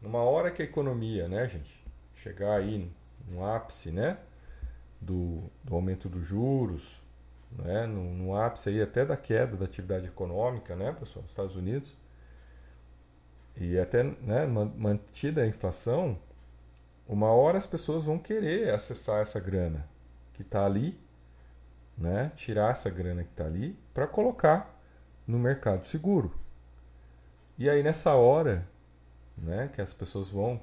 numa 0.00 0.20
hora 0.20 0.50
que 0.50 0.62
a 0.62 0.64
economia, 0.64 1.28
né, 1.28 1.46
gente, 1.48 1.84
chegar 2.28 2.56
aí 2.56 2.90
no 3.28 3.44
ápice, 3.44 3.90
né? 3.90 4.18
do, 5.00 5.42
do 5.62 5.74
aumento 5.74 6.08
dos 6.08 6.26
juros, 6.26 7.00
né, 7.52 7.86
no, 7.86 8.12
no, 8.14 8.36
ápice 8.36 8.68
aí 8.68 8.82
até 8.82 9.04
da 9.04 9.16
queda 9.16 9.56
da 9.56 9.64
atividade 9.64 10.06
econômica, 10.06 10.74
né, 10.74 10.92
pessoal, 10.92 11.22
nos 11.22 11.30
Estados 11.30 11.56
Unidos, 11.56 11.96
e 13.56 13.78
até 13.78 14.02
né, 14.02 14.46
mantida 14.46 15.42
a 15.42 15.46
inflação, 15.46 16.18
uma 17.06 17.28
hora 17.28 17.58
as 17.58 17.66
pessoas 17.66 18.04
vão 18.04 18.18
querer 18.18 18.72
acessar 18.72 19.20
essa 19.20 19.40
grana 19.40 19.88
que 20.34 20.42
está 20.42 20.64
ali, 20.64 20.98
né, 21.96 22.30
tirar 22.36 22.70
essa 22.70 22.90
grana 22.90 23.24
que 23.24 23.30
está 23.30 23.44
ali 23.44 23.76
para 23.92 24.06
colocar 24.06 24.78
no 25.26 25.38
mercado 25.38 25.86
seguro. 25.86 26.38
E 27.56 27.68
aí 27.68 27.82
nessa 27.82 28.14
hora, 28.14 28.68
né, 29.36 29.68
que 29.74 29.80
as 29.80 29.92
pessoas 29.92 30.28
vão, 30.28 30.60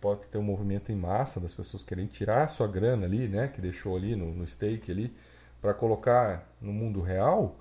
pode 0.00 0.26
ter 0.26 0.38
um 0.38 0.42
movimento 0.42 0.92
em 0.92 0.96
massa 0.96 1.40
das 1.40 1.54
pessoas 1.54 1.82
querendo 1.82 2.10
tirar 2.10 2.44
a 2.44 2.48
sua 2.48 2.66
grana 2.66 3.06
ali, 3.06 3.28
né, 3.28 3.48
que 3.48 3.60
deixou 3.60 3.96
ali 3.96 4.14
no, 4.14 4.32
no 4.32 4.46
stake 4.46 4.90
ali, 4.90 5.14
para 5.60 5.74
colocar 5.74 6.48
no 6.60 6.72
mundo 6.72 7.00
real, 7.00 7.56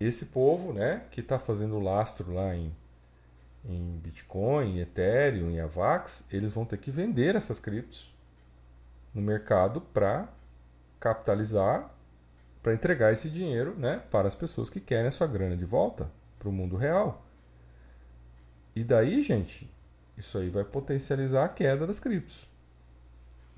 esse 0.00 0.26
povo, 0.26 0.72
né, 0.72 1.04
que 1.10 1.20
está 1.20 1.38
fazendo 1.38 1.78
lastro 1.78 2.32
lá 2.32 2.54
em, 2.54 2.74
em 3.64 3.98
Bitcoin, 3.98 4.76
em 4.76 4.80
Ethereum, 4.80 5.50
em 5.50 5.60
Avax, 5.60 6.26
eles 6.30 6.52
vão 6.52 6.64
ter 6.64 6.78
que 6.78 6.90
vender 6.90 7.34
essas 7.34 7.58
criptos 7.58 8.12
no 9.14 9.22
mercado 9.22 9.80
para 9.80 10.28
capitalizar, 11.00 11.90
para 12.62 12.74
entregar 12.74 13.12
esse 13.12 13.30
dinheiro, 13.30 13.74
né, 13.76 14.02
para 14.10 14.28
as 14.28 14.34
pessoas 14.34 14.68
que 14.68 14.80
querem 14.80 15.08
a 15.08 15.12
sua 15.12 15.26
grana 15.26 15.56
de 15.56 15.64
volta 15.64 16.10
para 16.38 16.48
o 16.48 16.52
mundo 16.52 16.76
real. 16.76 17.24
E 18.74 18.84
daí, 18.84 19.22
gente, 19.22 19.68
isso 20.18 20.38
aí 20.38 20.50
vai 20.50 20.64
potencializar 20.64 21.44
a 21.44 21.48
queda 21.48 21.86
das 21.86 22.00
criptos. 22.00 22.46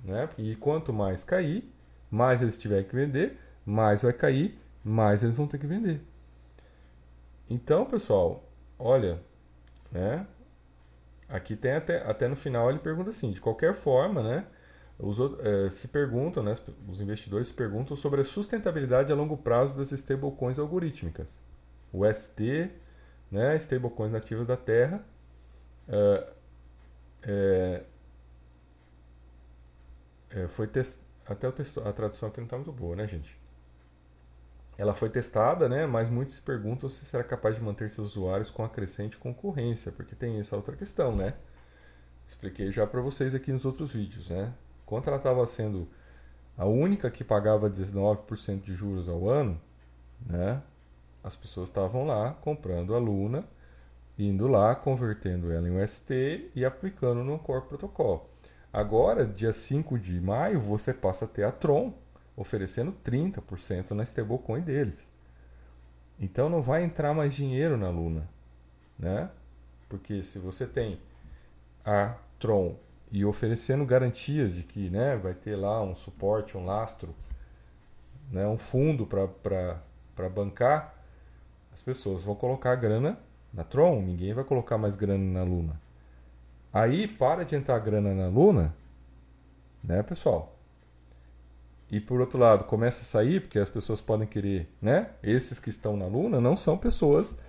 Né? 0.04 0.28
E 0.38 0.54
quanto 0.56 0.92
mais 0.92 1.24
cair, 1.24 1.70
mais 2.10 2.42
eles 2.42 2.56
tiverem 2.56 2.84
que 2.84 2.94
vender, 2.94 3.38
mais 3.64 4.02
vai 4.02 4.12
cair, 4.12 4.58
mais 4.84 5.22
eles 5.22 5.36
vão 5.36 5.46
ter 5.46 5.58
que 5.58 5.66
vender. 5.66 6.00
Então, 7.48 7.84
pessoal, 7.84 8.44
olha, 8.78 9.20
né? 9.90 10.26
Aqui 11.28 11.56
tem 11.56 11.72
até, 11.72 12.02
até 12.08 12.28
no 12.28 12.36
final 12.36 12.70
ele 12.70 12.78
pergunta 12.78 13.10
assim, 13.10 13.32
de 13.32 13.40
qualquer 13.40 13.74
forma, 13.74 14.22
né? 14.22 14.46
Os 14.98 15.18
outros, 15.18 15.44
é, 15.44 15.70
se 15.70 15.88
perguntam, 15.88 16.42
né, 16.42 16.52
os 16.88 17.00
investidores 17.00 17.48
se 17.48 17.54
perguntam 17.54 17.96
sobre 17.96 18.20
a 18.20 18.24
sustentabilidade 18.24 19.10
a 19.10 19.14
longo 19.14 19.36
prazo 19.36 19.76
das 19.76 19.92
stablecoins 19.92 20.58
algorítmicas. 20.58 21.38
O 21.92 22.04
ST, 22.12 22.70
né, 23.30 23.56
stablecoins 23.56 24.12
nativas 24.12 24.46
da 24.46 24.56
Terra, 24.56 25.02
é, 25.88 26.28
é, 27.22 27.82
é 30.30 30.48
foi 30.48 30.66
test, 30.66 31.00
até 31.26 31.48
o 31.48 31.52
texto, 31.52 31.80
a 31.80 31.92
tradução 31.92 32.28
aqui 32.28 32.38
não 32.38 32.46
está 32.46 32.56
muito 32.56 32.72
boa, 32.72 32.96
né, 32.96 33.06
gente? 33.06 33.38
Ela 34.76 34.94
foi 34.94 35.10
testada, 35.10 35.68
né, 35.68 35.86
mas 35.86 36.08
muitos 36.08 36.36
se 36.36 36.42
perguntam 36.42 36.88
se 36.88 37.04
será 37.04 37.22
capaz 37.22 37.56
de 37.56 37.62
manter 37.62 37.90
seus 37.90 38.16
usuários 38.16 38.50
com 38.50 38.64
a 38.64 38.68
crescente 38.68 39.18
concorrência, 39.18 39.92
porque 39.92 40.14
tem 40.14 40.38
essa 40.40 40.56
outra 40.56 40.74
questão, 40.76 41.14
né? 41.14 41.34
Expliquei 42.26 42.70
já 42.70 42.86
para 42.86 43.00
vocês 43.00 43.34
aqui 43.34 43.52
nos 43.52 43.64
outros 43.64 43.92
vídeos, 43.92 44.30
né? 44.30 44.54
Enquanto 44.84 45.08
ela 45.08 45.16
estava 45.16 45.44
sendo 45.46 45.88
a 46.56 46.64
única 46.64 47.10
que 47.10 47.24
pagava 47.24 47.68
19% 47.68 48.62
de 48.62 48.74
juros 48.74 49.08
ao 49.08 49.28
ano, 49.28 49.60
né? 50.24 50.62
As 51.22 51.36
pessoas 51.36 51.68
estavam 51.68 52.06
lá 52.06 52.32
comprando 52.34 52.94
a 52.94 52.98
Luna, 52.98 53.44
indo 54.24 54.46
lá, 54.46 54.74
convertendo 54.74 55.52
ela 55.52 55.68
em 55.68 55.82
UST 55.82 56.50
e 56.54 56.64
aplicando 56.64 57.24
no 57.24 57.38
Core 57.38 57.66
Protocol. 57.66 58.28
Agora, 58.72 59.26
dia 59.26 59.52
5 59.52 59.98
de 59.98 60.20
maio, 60.20 60.60
você 60.60 60.94
passa 60.94 61.24
a 61.24 61.28
ter 61.28 61.44
a 61.44 61.50
Tron, 61.50 61.92
oferecendo 62.36 62.94
30% 63.04 63.90
na 63.90 64.04
stablecoin 64.04 64.60
deles. 64.60 65.08
Então 66.18 66.48
não 66.48 66.62
vai 66.62 66.84
entrar 66.84 67.12
mais 67.14 67.34
dinheiro 67.34 67.76
na 67.76 67.88
Luna, 67.88 68.28
né? 68.98 69.30
Porque 69.88 70.22
se 70.22 70.38
você 70.38 70.66
tem 70.66 71.00
a 71.84 72.14
Tron 72.38 72.76
e 73.10 73.24
oferecendo 73.24 73.84
garantias 73.84 74.54
de 74.54 74.62
que, 74.62 74.88
né, 74.88 75.16
vai 75.16 75.34
ter 75.34 75.56
lá 75.56 75.82
um 75.82 75.94
suporte, 75.96 76.56
um 76.56 76.64
lastro, 76.64 77.14
né, 78.30 78.46
um 78.46 78.56
fundo 78.56 79.04
para 79.06 80.28
bancar, 80.28 80.94
as 81.72 81.82
pessoas 81.82 82.22
vão 82.22 82.36
colocar 82.36 82.72
a 82.72 82.76
grana 82.76 83.18
na 83.52 83.64
Tron, 83.64 84.02
ninguém 84.02 84.32
vai 84.32 84.44
colocar 84.44 84.78
mais 84.78 84.96
grana 84.96 85.24
na 85.24 85.42
Luna. 85.42 85.80
Aí 86.72 87.08
para 87.08 87.44
de 87.44 87.56
entrar 87.56 87.78
grana 87.80 88.14
na 88.14 88.28
Luna, 88.28 88.74
né, 89.82 90.02
pessoal? 90.02 90.56
E 91.90 91.98
por 91.98 92.20
outro 92.20 92.38
lado, 92.38 92.64
começa 92.64 93.02
a 93.02 93.04
sair, 93.04 93.40
porque 93.40 93.58
as 93.58 93.68
pessoas 93.68 94.00
podem 94.00 94.26
querer, 94.26 94.68
né? 94.80 95.10
Esses 95.22 95.58
que 95.58 95.70
estão 95.70 95.96
na 95.96 96.06
Luna 96.06 96.40
não 96.40 96.54
são 96.54 96.78
pessoas 96.78 97.40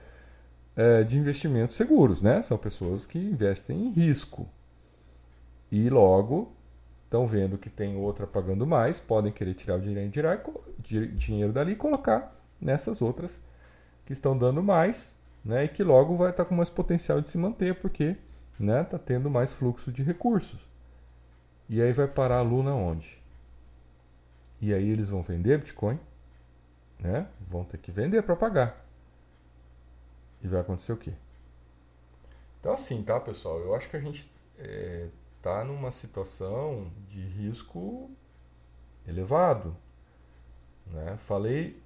é, 0.75 1.03
de 1.03 1.17
investimentos 1.17 1.77
seguros, 1.77 2.23
né? 2.23 2.41
São 2.41 2.57
pessoas 2.57 3.05
que 3.05 3.19
investem 3.19 3.87
em 3.87 3.91
risco. 3.91 4.49
E 5.71 5.89
logo 5.89 6.51
estão 7.03 7.27
vendo 7.27 7.57
que 7.57 7.69
tem 7.69 7.95
outra 7.95 8.25
pagando 8.25 8.65
mais, 8.65 8.99
podem 8.99 9.31
querer 9.31 9.53
tirar 9.53 9.77
o 9.77 9.81
dinheiro 9.81 11.53
dali 11.53 11.73
e 11.73 11.75
colocar 11.75 12.33
nessas 12.59 13.01
outras 13.01 13.39
que 14.05 14.13
estão 14.13 14.35
dando 14.37 14.63
mais, 14.63 15.13
né? 15.43 15.65
E 15.65 15.67
que 15.67 15.83
logo 15.83 16.15
vai 16.15 16.31
estar 16.31 16.45
com 16.45 16.55
mais 16.55 16.69
potencial 16.69 17.21
de 17.21 17.29
se 17.29 17.37
manter, 17.37 17.75
porque 17.75 18.17
né, 18.59 18.83
tá 18.83 18.99
tendo 18.99 19.29
mais 19.29 19.51
fluxo 19.51 19.91
de 19.91 20.03
recursos. 20.03 20.59
E 21.67 21.81
aí 21.81 21.91
vai 21.93 22.07
parar 22.07 22.37
a 22.37 22.41
Luna 22.41 22.73
onde? 22.73 23.21
E 24.59 24.73
aí 24.73 24.89
eles 24.89 25.09
vão 25.09 25.23
vender 25.23 25.57
Bitcoin, 25.57 25.99
né? 26.99 27.27
Vão 27.49 27.63
ter 27.63 27.77
que 27.77 27.91
vender 27.91 28.21
para 28.21 28.35
pagar. 28.35 28.85
E 30.43 30.47
vai 30.47 30.61
acontecer 30.61 30.93
o 30.93 30.97
quê? 30.97 31.13
Então 32.59 32.73
assim, 32.73 33.01
tá, 33.03 33.19
pessoal? 33.19 33.59
Eu 33.59 33.73
acho 33.73 33.89
que 33.89 33.97
a 33.97 33.99
gente 33.99 34.29
é, 34.59 35.07
tá 35.41 35.63
numa 35.63 35.91
situação 35.91 36.91
de 37.09 37.19
risco 37.19 38.11
elevado. 39.07 39.75
Né? 40.85 41.17
Falei 41.17 41.81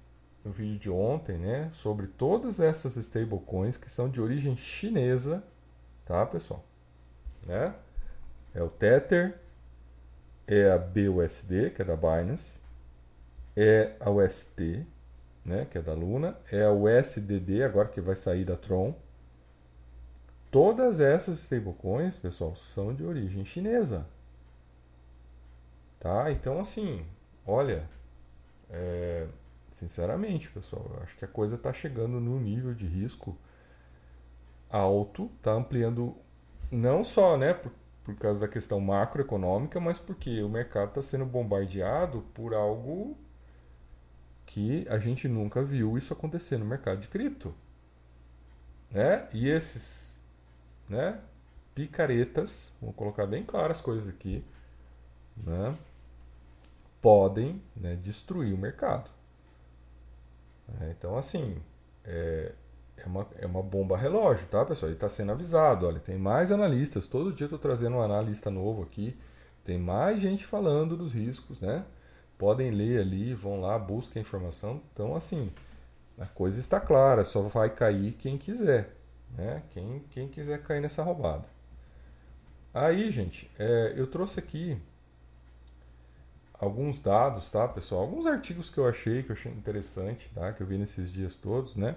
no 0.46 0.52
vídeo 0.52 0.78
de 0.78 0.90
ontem, 0.90 1.36
né, 1.36 1.68
sobre 1.72 2.06
todas 2.06 2.60
essas 2.60 2.96
stablecoins 2.96 3.76
que 3.76 3.90
são 3.90 4.08
de 4.08 4.20
origem 4.20 4.56
chinesa, 4.56 5.42
tá, 6.04 6.24
pessoal? 6.24 6.64
Né? 7.44 7.74
É 8.54 8.62
o 8.62 8.68
Tether, 8.68 9.40
é 10.46 10.70
a 10.70 10.78
BUSD, 10.78 11.70
que 11.70 11.82
é 11.82 11.84
da 11.84 11.96
Binance, 11.96 12.58
é 13.56 13.96
a 13.98 14.08
UST, 14.08 14.86
né, 15.44 15.66
que 15.68 15.78
é 15.78 15.82
da 15.82 15.94
Luna, 15.94 16.38
é 16.52 16.62
a 16.62 16.70
USDD, 16.70 17.64
agora 17.64 17.88
que 17.88 18.00
vai 18.00 18.14
sair 18.14 18.44
da 18.44 18.56
Tron. 18.56 18.94
Todas 20.48 21.00
essas 21.00 21.40
stablecoins, 21.40 22.16
pessoal, 22.16 22.54
são 22.54 22.94
de 22.94 23.04
origem 23.04 23.44
chinesa. 23.44 24.06
Tá? 25.98 26.30
Então, 26.30 26.60
assim, 26.60 27.04
olha, 27.44 27.88
é, 28.70 29.26
sinceramente, 29.76 30.50
pessoal, 30.50 30.90
eu 30.94 31.02
acho 31.02 31.16
que 31.16 31.24
a 31.24 31.28
coisa 31.28 31.56
está 31.56 31.70
chegando 31.70 32.18
no 32.18 32.40
nível 32.40 32.72
de 32.74 32.86
risco 32.86 33.36
alto, 34.70 35.30
está 35.36 35.52
ampliando 35.52 36.16
não 36.70 37.04
só 37.04 37.36
né, 37.36 37.52
por, 37.52 37.70
por 38.02 38.16
causa 38.16 38.46
da 38.46 38.52
questão 38.52 38.80
macroeconômica, 38.80 39.78
mas 39.78 39.98
porque 39.98 40.42
o 40.42 40.48
mercado 40.48 40.88
está 40.88 41.02
sendo 41.02 41.26
bombardeado 41.26 42.22
por 42.32 42.54
algo 42.54 43.16
que 44.46 44.86
a 44.88 44.98
gente 44.98 45.28
nunca 45.28 45.62
viu 45.62 45.98
isso 45.98 46.12
acontecer 46.12 46.56
no 46.56 46.64
mercado 46.64 47.00
de 47.00 47.08
cripto. 47.08 47.54
Né? 48.90 49.28
E 49.30 49.46
esses 49.46 50.18
né, 50.88 51.20
picaretas, 51.74 52.74
vou 52.80 52.94
colocar 52.94 53.26
bem 53.26 53.44
claras 53.44 53.78
as 53.78 53.84
coisas 53.84 54.08
aqui, 54.08 54.42
né, 55.36 55.76
podem 56.98 57.60
né, 57.76 57.94
destruir 57.94 58.54
o 58.54 58.58
mercado. 58.58 59.16
É, 60.80 60.90
então, 60.90 61.16
assim, 61.16 61.56
é, 62.04 62.52
é, 62.96 63.06
uma, 63.06 63.26
é 63.38 63.46
uma 63.46 63.62
bomba 63.62 63.96
relógio, 63.96 64.46
tá, 64.48 64.64
pessoal? 64.64 64.88
Ele 64.88 64.96
está 64.96 65.08
sendo 65.08 65.32
avisado. 65.32 65.86
Olha, 65.86 66.00
tem 66.00 66.18
mais 66.18 66.50
analistas. 66.50 67.06
Todo 67.06 67.32
dia 67.32 67.44
eu 67.44 67.46
estou 67.46 67.58
trazendo 67.58 67.96
um 67.96 68.02
analista 68.02 68.50
novo 68.50 68.82
aqui. 68.82 69.16
Tem 69.64 69.78
mais 69.78 70.20
gente 70.20 70.44
falando 70.44 70.96
dos 70.96 71.12
riscos, 71.12 71.60
né? 71.60 71.84
podem 72.38 72.70
ler 72.70 73.00
ali, 73.00 73.34
vão 73.34 73.60
lá, 73.60 73.78
busquem 73.78 74.20
a 74.20 74.24
informação. 74.24 74.80
Então, 74.92 75.14
assim, 75.14 75.50
a 76.18 76.26
coisa 76.26 76.60
está 76.60 76.80
clara, 76.80 77.24
só 77.24 77.42
vai 77.42 77.70
cair 77.70 78.12
quem 78.12 78.38
quiser, 78.38 78.94
né? 79.36 79.62
Quem, 79.70 80.04
quem 80.10 80.28
quiser 80.28 80.62
cair 80.62 80.80
nessa 80.80 81.02
roubada. 81.02 81.44
Aí, 82.72 83.10
gente, 83.10 83.50
é, 83.58 83.94
eu 83.96 84.06
trouxe 84.06 84.38
aqui 84.38 84.78
alguns 86.58 87.00
dados, 87.00 87.50
tá, 87.50 87.66
pessoal? 87.68 88.02
Alguns 88.02 88.26
artigos 88.26 88.70
que 88.70 88.78
eu 88.78 88.86
achei, 88.86 89.22
que 89.22 89.30
eu 89.30 89.36
achei 89.36 89.52
interessante, 89.52 90.30
tá? 90.34 90.52
Que 90.52 90.62
eu 90.62 90.66
vi 90.66 90.78
nesses 90.78 91.12
dias 91.12 91.36
todos, 91.36 91.76
né? 91.76 91.96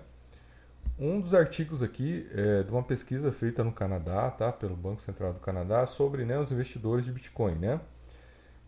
Um 0.98 1.22
dos 1.22 1.34
artigos 1.34 1.82
aqui 1.82 2.30
é 2.34 2.64
de 2.64 2.72
uma 2.72 2.84
pesquisa 2.84 3.32
feita 3.32 3.64
no 3.64 3.72
Canadá, 3.72 4.30
tá? 4.32 4.52
Pelo 4.52 4.76
Banco 4.76 5.02
Central 5.02 5.34
do 5.34 5.40
Canadá, 5.40 5.86
sobre 5.86 6.26
né, 6.26 6.38
os 6.38 6.52
investidores 6.52 7.06
de 7.06 7.12
Bitcoin, 7.12 7.56
né? 7.56 7.80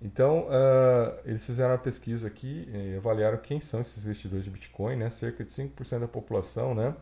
Então, 0.01 0.48
uh, 0.48 1.19
eles 1.25 1.45
fizeram 1.45 1.71
uma 1.71 1.77
pesquisa 1.77 2.27
aqui 2.27 2.67
e 2.74 2.95
avaliaram 2.98 3.38
quem 3.38 3.62
são 3.62 3.81
esses 3.81 4.01
investidores 4.01 4.43
de 4.43 4.50
Bitcoin. 4.50 4.95
Né? 4.95 5.10
Cerca 5.12 5.43
de 5.43 5.51
5% 5.51 6.00
da 6.00 6.07
população 6.07 6.74
né, 6.74 6.95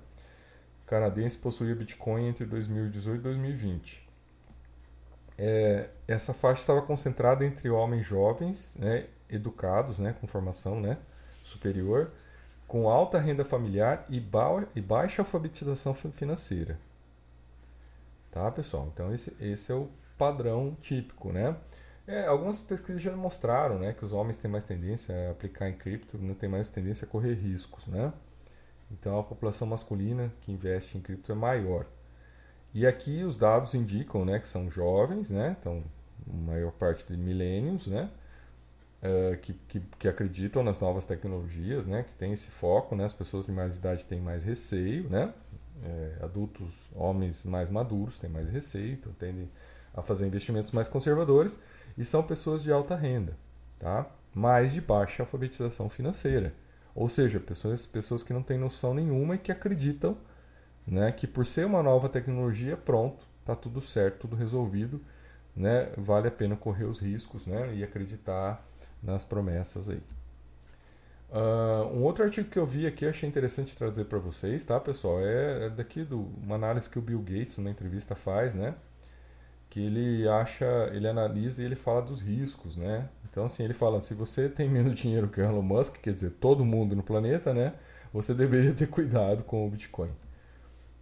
canadense 0.85 1.37
possuía 1.37 1.73
Bitcoin 1.73 2.27
entre 2.27 2.45
2018 2.45 3.19
e 3.19 3.23
2020. 3.23 4.08
É, 5.41 5.87
essa 6.05 6.33
faixa 6.33 6.59
estava 6.59 6.81
concentrada 6.81 7.45
entre 7.45 7.69
homens 7.69 8.05
jovens, 8.05 8.75
né, 8.77 9.05
educados, 9.29 9.97
né, 9.97 10.13
com 10.19 10.27
formação, 10.27 10.81
né, 10.81 10.97
superior, 11.45 12.11
com 12.67 12.89
alta 12.89 13.17
renda 13.17 13.45
familiar 13.45 14.05
e, 14.09 14.19
ba 14.19 14.67
e 14.75 14.81
baixa 14.81 15.21
alfabetização 15.21 15.93
financeira. 15.93 16.77
Tá, 18.29 18.51
pessoal? 18.51 18.91
Então 18.93 19.13
esse, 19.13 19.33
esse 19.39 19.71
é 19.71 19.75
o 19.75 19.89
padrão 20.17 20.77
típico, 20.81 21.31
né? 21.31 21.55
É, 22.05 22.25
algumas 22.25 22.59
pesquisas 22.59 23.01
já 23.01 23.15
mostraram 23.15 23.79
né, 23.79 23.93
que 23.93 24.03
os 24.03 24.11
homens 24.11 24.37
têm 24.37 24.51
mais 24.51 24.65
tendência 24.65 25.29
a 25.29 25.31
aplicar 25.31 25.69
em 25.69 25.73
cripto, 25.73 26.17
não 26.17 26.33
tem 26.35 26.49
mais 26.49 26.69
tendência 26.69 27.05
a 27.05 27.07
correr 27.09 27.33
riscos, 27.33 27.87
né? 27.87 28.11
Então 28.91 29.17
a 29.17 29.23
população 29.23 29.67
masculina 29.67 30.31
que 30.41 30.51
investe 30.51 30.97
em 30.97 31.01
cripto 31.01 31.31
é 31.31 31.35
maior. 31.35 31.85
E 32.73 32.85
aqui 32.85 33.23
os 33.23 33.37
dados 33.37 33.73
indicam 33.73 34.23
né, 34.23 34.39
que 34.39 34.47
são 34.47 34.69
jovens, 34.69 35.31
né? 35.31 35.55
Então, 35.59 35.83
maior 36.27 36.71
parte 36.71 37.05
de 37.07 37.17
milênios, 37.17 37.87
né? 37.87 38.09
Uh, 39.01 39.37
que, 39.37 39.53
que, 39.53 39.79
que, 39.97 40.07
acreditam 40.09 40.61
nas 40.61 40.79
novas 40.79 41.05
tecnologias, 41.05 41.85
né? 41.85 42.03
Que 42.03 42.13
tem 42.13 42.33
esse 42.33 42.51
foco, 42.51 42.95
né? 42.95 43.05
As 43.05 43.13
pessoas 43.13 43.45
de 43.45 43.51
mais 43.51 43.77
idade 43.77 44.05
têm 44.05 44.19
mais 44.19 44.43
receio, 44.43 45.09
né? 45.09 45.33
É, 45.81 46.17
adultos, 46.21 46.89
homens 46.93 47.45
mais 47.45 47.69
maduros 47.69 48.19
têm 48.19 48.29
mais 48.29 48.49
receio, 48.49 48.93
então 48.93 49.13
tendem 49.13 49.49
a 49.93 50.01
fazer 50.01 50.27
investimentos 50.27 50.73
mais 50.73 50.89
conservadores 50.89 51.57
e 51.97 52.03
são 52.03 52.21
pessoas 52.21 52.61
de 52.61 52.69
alta 52.69 52.97
renda, 52.97 53.37
tá? 53.79 54.05
mas 54.33 54.73
de 54.73 54.81
baixa 54.81 55.23
alfabetização 55.23 55.89
financeira. 55.89 56.53
Ou 56.93 57.07
seja, 57.07 57.39
pessoas, 57.39 57.85
pessoas 57.85 58.23
que 58.23 58.33
não 58.33 58.43
têm 58.43 58.57
noção 58.57 58.93
nenhuma 58.93 59.35
e 59.35 59.37
que 59.37 59.51
acreditam 59.51 60.17
né, 60.89 61.11
que 61.11 61.27
por 61.27 61.45
ser 61.45 61.65
uma 61.65 61.83
nova 61.83 62.09
tecnologia, 62.09 62.75
pronto, 62.75 63.25
está 63.41 63.55
tudo 63.55 63.81
certo, 63.81 64.21
tudo 64.21 64.35
resolvido, 64.35 65.01
né, 65.55 65.89
vale 65.97 66.27
a 66.27 66.31
pena 66.31 66.55
correr 66.55 66.85
os 66.85 66.99
riscos 66.99 67.45
né, 67.45 67.73
e 67.75 67.83
acreditar 67.83 68.65
nas 69.01 69.23
promessas 69.23 69.89
aí. 69.89 70.01
Uh, 71.31 71.85
um 71.93 72.03
outro 72.03 72.23
artigo 72.23 72.49
que 72.49 72.57
eu 72.57 72.65
vi 72.65 72.87
aqui, 72.87 73.05
achei 73.05 73.29
interessante 73.29 73.75
trazer 73.75 74.05
para 74.05 74.17
vocês, 74.17 74.65
tá, 74.65 74.79
pessoal? 74.79 75.19
É, 75.19 75.67
é 75.67 75.69
daqui 75.69 76.03
do 76.03 76.21
uma 76.43 76.55
análise 76.55 76.89
que 76.89 76.97
o 76.97 77.01
Bill 77.01 77.19
Gates, 77.19 77.59
numa 77.59 77.69
entrevista, 77.69 78.15
faz, 78.15 78.55
né? 78.55 78.73
que 79.69 79.79
ele 79.79 80.27
acha, 80.27 80.89
ele 80.93 81.07
analisa 81.07 81.61
e 81.61 81.65
ele 81.65 81.75
fala 81.75 82.01
dos 82.01 82.21
riscos, 82.21 82.75
né? 82.75 83.07
Então 83.29 83.45
assim, 83.45 83.63
ele 83.63 83.73
fala, 83.73 84.01
se 84.01 84.13
você 84.13 84.49
tem 84.49 84.67
menos 84.67 84.99
dinheiro 84.99 85.27
que 85.27 85.39
o 85.39 85.43
Elon 85.43 85.61
Musk, 85.61 85.97
quer 86.01 86.13
dizer, 86.13 86.31
todo 86.31 86.65
mundo 86.65 86.95
no 86.95 87.03
planeta, 87.03 87.53
né? 87.53 87.73
Você 88.11 88.33
deveria 88.33 88.73
ter 88.73 88.87
cuidado 88.89 89.43
com 89.43 89.65
o 89.67 89.69
Bitcoin. 89.69 90.09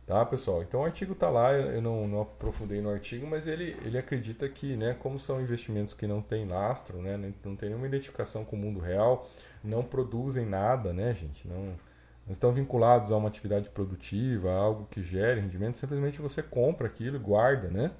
Tá, 0.07 0.25
pessoal? 0.25 0.63
Então 0.63 0.81
o 0.81 0.85
artigo 0.85 1.11
está 1.13 1.29
lá, 1.29 1.51
eu 1.51 1.81
não, 1.81 2.07
não, 2.07 2.21
aprofundei 2.21 2.81
no 2.81 2.89
artigo, 2.89 3.27
mas 3.27 3.45
ele, 3.45 3.75
ele 3.83 3.97
acredita 3.97 4.47
que, 4.47 4.77
né, 4.77 4.95
como 4.97 5.19
são 5.19 5.41
investimentos 5.41 5.93
que 5.93 6.07
não 6.07 6.21
têm 6.21 6.47
lastro, 6.47 6.99
né, 7.01 7.17
não 7.43 7.55
tem 7.57 7.69
nenhuma 7.69 7.87
identificação 7.87 8.45
com 8.45 8.55
o 8.55 8.59
mundo 8.59 8.79
real, 8.79 9.29
não 9.61 9.83
produzem 9.83 10.45
nada, 10.45 10.93
né, 10.93 11.13
gente? 11.13 11.45
Não, 11.45 11.75
não 12.25 12.31
estão 12.31 12.53
vinculados 12.53 13.11
a 13.11 13.17
uma 13.17 13.27
atividade 13.27 13.69
produtiva, 13.69 14.49
a 14.49 14.55
algo 14.55 14.87
que 14.89 15.03
gere 15.03 15.41
rendimento, 15.41 15.77
simplesmente 15.77 16.21
você 16.21 16.41
compra 16.41 16.87
aquilo 16.87 17.17
e 17.17 17.19
guarda, 17.19 17.67
né? 17.67 17.91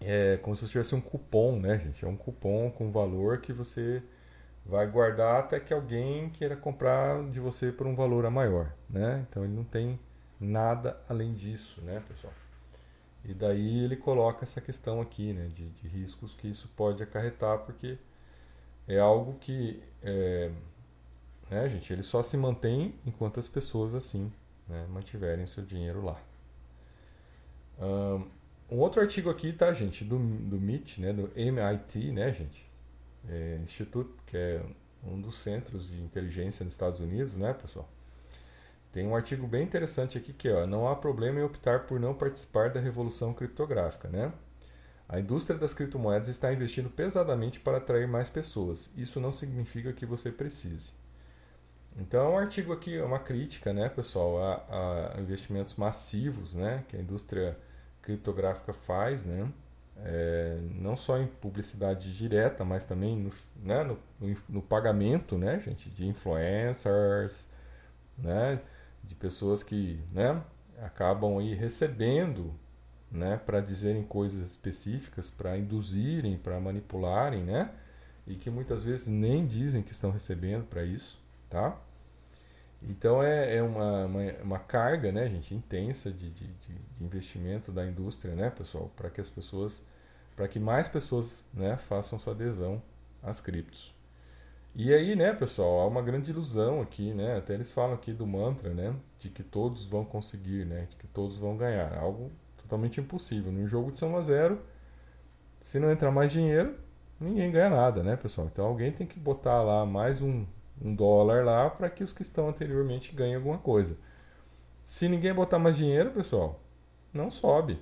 é 0.00 0.38
como 0.38 0.54
se 0.56 0.66
tivesse 0.68 0.94
um 0.94 1.00
cupom, 1.00 1.58
né, 1.58 1.78
gente? 1.78 2.04
É 2.04 2.08
um 2.08 2.16
cupom 2.16 2.70
com 2.70 2.90
valor 2.90 3.38
que 3.38 3.52
você 3.52 4.02
vai 4.64 4.86
guardar 4.86 5.40
até 5.40 5.58
que 5.58 5.72
alguém 5.72 6.30
queira 6.30 6.56
comprar 6.56 7.22
de 7.30 7.40
você 7.40 7.72
por 7.72 7.86
um 7.86 7.94
valor 7.94 8.26
a 8.26 8.30
maior, 8.30 8.72
né? 8.88 9.24
Então 9.28 9.44
ele 9.44 9.54
não 9.54 9.64
tem 9.64 9.98
nada 10.40 11.00
além 11.08 11.34
disso, 11.34 11.80
né, 11.82 12.02
pessoal? 12.08 12.32
E 13.24 13.34
daí 13.34 13.84
ele 13.84 13.96
coloca 13.96 14.44
essa 14.44 14.60
questão 14.60 15.00
aqui, 15.00 15.32
né, 15.32 15.48
de, 15.48 15.68
de 15.68 15.88
riscos 15.88 16.34
que 16.34 16.48
isso 16.48 16.68
pode 16.76 17.02
acarretar, 17.02 17.58
porque 17.58 17.98
é 18.86 18.98
algo 18.98 19.34
que, 19.38 19.82
é, 20.02 20.50
né, 21.50 21.68
gente, 21.68 21.92
ele 21.92 22.02
só 22.02 22.22
se 22.22 22.36
mantém 22.36 22.94
enquanto 23.04 23.38
as 23.38 23.48
pessoas 23.48 23.94
assim, 23.94 24.32
né, 24.66 24.86
mantiverem 24.88 25.46
seu 25.46 25.64
dinheiro 25.64 26.04
lá. 26.04 26.20
Um, 27.80 28.78
outro 28.78 29.00
artigo 29.00 29.30
aqui, 29.30 29.52
tá, 29.52 29.72
gente, 29.72 30.04
do, 30.04 30.18
do 30.18 30.56
MIT, 30.56 31.00
né, 31.00 31.12
do 31.12 31.30
MIT, 31.36 32.12
né, 32.12 32.32
gente, 32.32 32.66
é, 33.28 33.60
Instituto, 33.62 34.14
que 34.26 34.36
é 34.36 34.62
um 35.04 35.20
dos 35.20 35.38
centros 35.38 35.88
de 35.88 36.00
inteligência 36.00 36.64
nos 36.64 36.74
Estados 36.74 37.00
Unidos, 37.00 37.36
né, 37.36 37.52
pessoal? 37.52 37.88
Tem 38.92 39.06
um 39.06 39.14
artigo 39.14 39.46
bem 39.46 39.64
interessante 39.64 40.16
aqui 40.16 40.32
que 40.32 40.48
é, 40.48 40.66
não 40.66 40.88
há 40.88 40.96
problema 40.96 41.40
em 41.40 41.42
optar 41.42 41.80
por 41.86 42.00
não 42.00 42.14
participar 42.14 42.70
da 42.70 42.80
revolução 42.80 43.34
criptográfica, 43.34 44.08
né? 44.08 44.32
A 45.08 45.18
indústria 45.18 45.58
das 45.58 45.72
criptomoedas 45.72 46.28
está 46.28 46.52
investindo 46.52 46.90
pesadamente 46.90 47.60
para 47.60 47.78
atrair 47.78 48.06
mais 48.06 48.28
pessoas. 48.28 48.92
Isso 48.96 49.18
não 49.20 49.32
significa 49.32 49.92
que 49.92 50.04
você 50.04 50.30
precise. 50.30 50.92
Então, 51.96 52.26
é 52.26 52.28
um 52.30 52.38
artigo 52.38 52.72
aqui 52.72 52.96
é 52.96 53.02
uma 53.02 53.18
crítica, 53.18 53.72
né, 53.72 53.88
pessoal, 53.88 54.38
a, 54.38 55.14
a 55.16 55.20
investimentos 55.20 55.74
massivos, 55.74 56.54
né, 56.54 56.84
que 56.88 56.96
a 56.96 57.00
indústria 57.00 57.56
criptográfica 58.02 58.72
faz, 58.72 59.24
né? 59.24 59.50
É, 60.00 60.60
não 60.76 60.96
só 60.96 61.18
em 61.18 61.26
publicidade 61.26 62.16
direta, 62.16 62.64
mas 62.64 62.84
também 62.84 63.16
no, 63.16 63.32
né, 63.56 63.82
no, 63.82 63.98
no, 64.48 64.62
pagamento, 64.62 65.36
né, 65.36 65.58
gente, 65.58 65.90
de 65.90 66.06
influencers, 66.06 67.46
né, 68.16 68.60
de 69.08 69.14
pessoas 69.14 69.62
que, 69.62 69.98
né, 70.12 70.40
acabam 70.82 71.38
aí 71.38 71.54
recebendo, 71.54 72.54
né, 73.10 73.40
para 73.44 73.60
dizerem 73.60 74.02
coisas 74.02 74.50
específicas, 74.50 75.30
para 75.30 75.56
induzirem, 75.56 76.36
para 76.36 76.60
manipularem, 76.60 77.42
né, 77.42 77.72
e 78.26 78.34
que 78.34 78.50
muitas 78.50 78.82
vezes 78.84 79.08
nem 79.08 79.46
dizem 79.46 79.82
que 79.82 79.92
estão 79.92 80.10
recebendo 80.10 80.64
para 80.66 80.84
isso, 80.84 81.18
tá? 81.48 81.76
Então 82.82 83.22
é, 83.22 83.56
é 83.56 83.62
uma, 83.62 84.04
uma, 84.04 84.32
uma, 84.42 84.58
carga, 84.58 85.10
né, 85.10 85.28
gente, 85.28 85.54
intensa 85.54 86.12
de, 86.12 86.30
de, 86.30 86.46
de 86.46 86.78
investimento 87.00 87.72
da 87.72 87.84
indústria, 87.84 88.34
né, 88.34 88.50
pessoal, 88.50 88.92
para 88.94 89.10
que 89.10 89.20
as 89.20 89.30
pessoas, 89.30 89.82
para 90.36 90.46
que 90.46 90.60
mais 90.60 90.86
pessoas, 90.86 91.42
né, 91.52 91.76
façam 91.76 92.18
sua 92.18 92.34
adesão 92.34 92.80
às 93.22 93.40
criptos. 93.40 93.97
E 94.80 94.94
aí, 94.94 95.16
né, 95.16 95.32
pessoal, 95.32 95.80
há 95.80 95.86
uma 95.88 96.00
grande 96.00 96.30
ilusão 96.30 96.80
aqui, 96.80 97.12
né, 97.12 97.36
até 97.36 97.52
eles 97.52 97.72
falam 97.72 97.94
aqui 97.94 98.12
do 98.12 98.24
mantra, 98.24 98.72
né, 98.72 98.94
de 99.18 99.28
que 99.28 99.42
todos 99.42 99.84
vão 99.84 100.04
conseguir, 100.04 100.64
né, 100.64 100.86
de 100.88 100.94
que 100.94 101.06
todos 101.08 101.36
vão 101.36 101.56
ganhar, 101.56 101.98
algo 101.98 102.30
totalmente 102.56 103.00
impossível. 103.00 103.50
Num 103.50 103.66
jogo 103.66 103.90
de 103.90 103.98
soma 103.98 104.22
zero, 104.22 104.62
se 105.60 105.80
não 105.80 105.90
entrar 105.90 106.12
mais 106.12 106.30
dinheiro, 106.30 106.76
ninguém 107.18 107.50
ganha 107.50 107.68
nada, 107.70 108.04
né, 108.04 108.14
pessoal? 108.14 108.46
Então 108.46 108.66
alguém 108.66 108.92
tem 108.92 109.04
que 109.04 109.18
botar 109.18 109.62
lá 109.62 109.84
mais 109.84 110.22
um, 110.22 110.46
um 110.80 110.94
dólar 110.94 111.44
lá 111.44 111.68
para 111.68 111.90
que 111.90 112.04
os 112.04 112.12
que 112.12 112.22
estão 112.22 112.48
anteriormente 112.48 113.12
ganhem 113.12 113.34
alguma 113.34 113.58
coisa. 113.58 113.96
Se 114.86 115.08
ninguém 115.08 115.34
botar 115.34 115.58
mais 115.58 115.76
dinheiro, 115.76 116.12
pessoal, 116.12 116.60
não 117.12 117.32
sobe. 117.32 117.80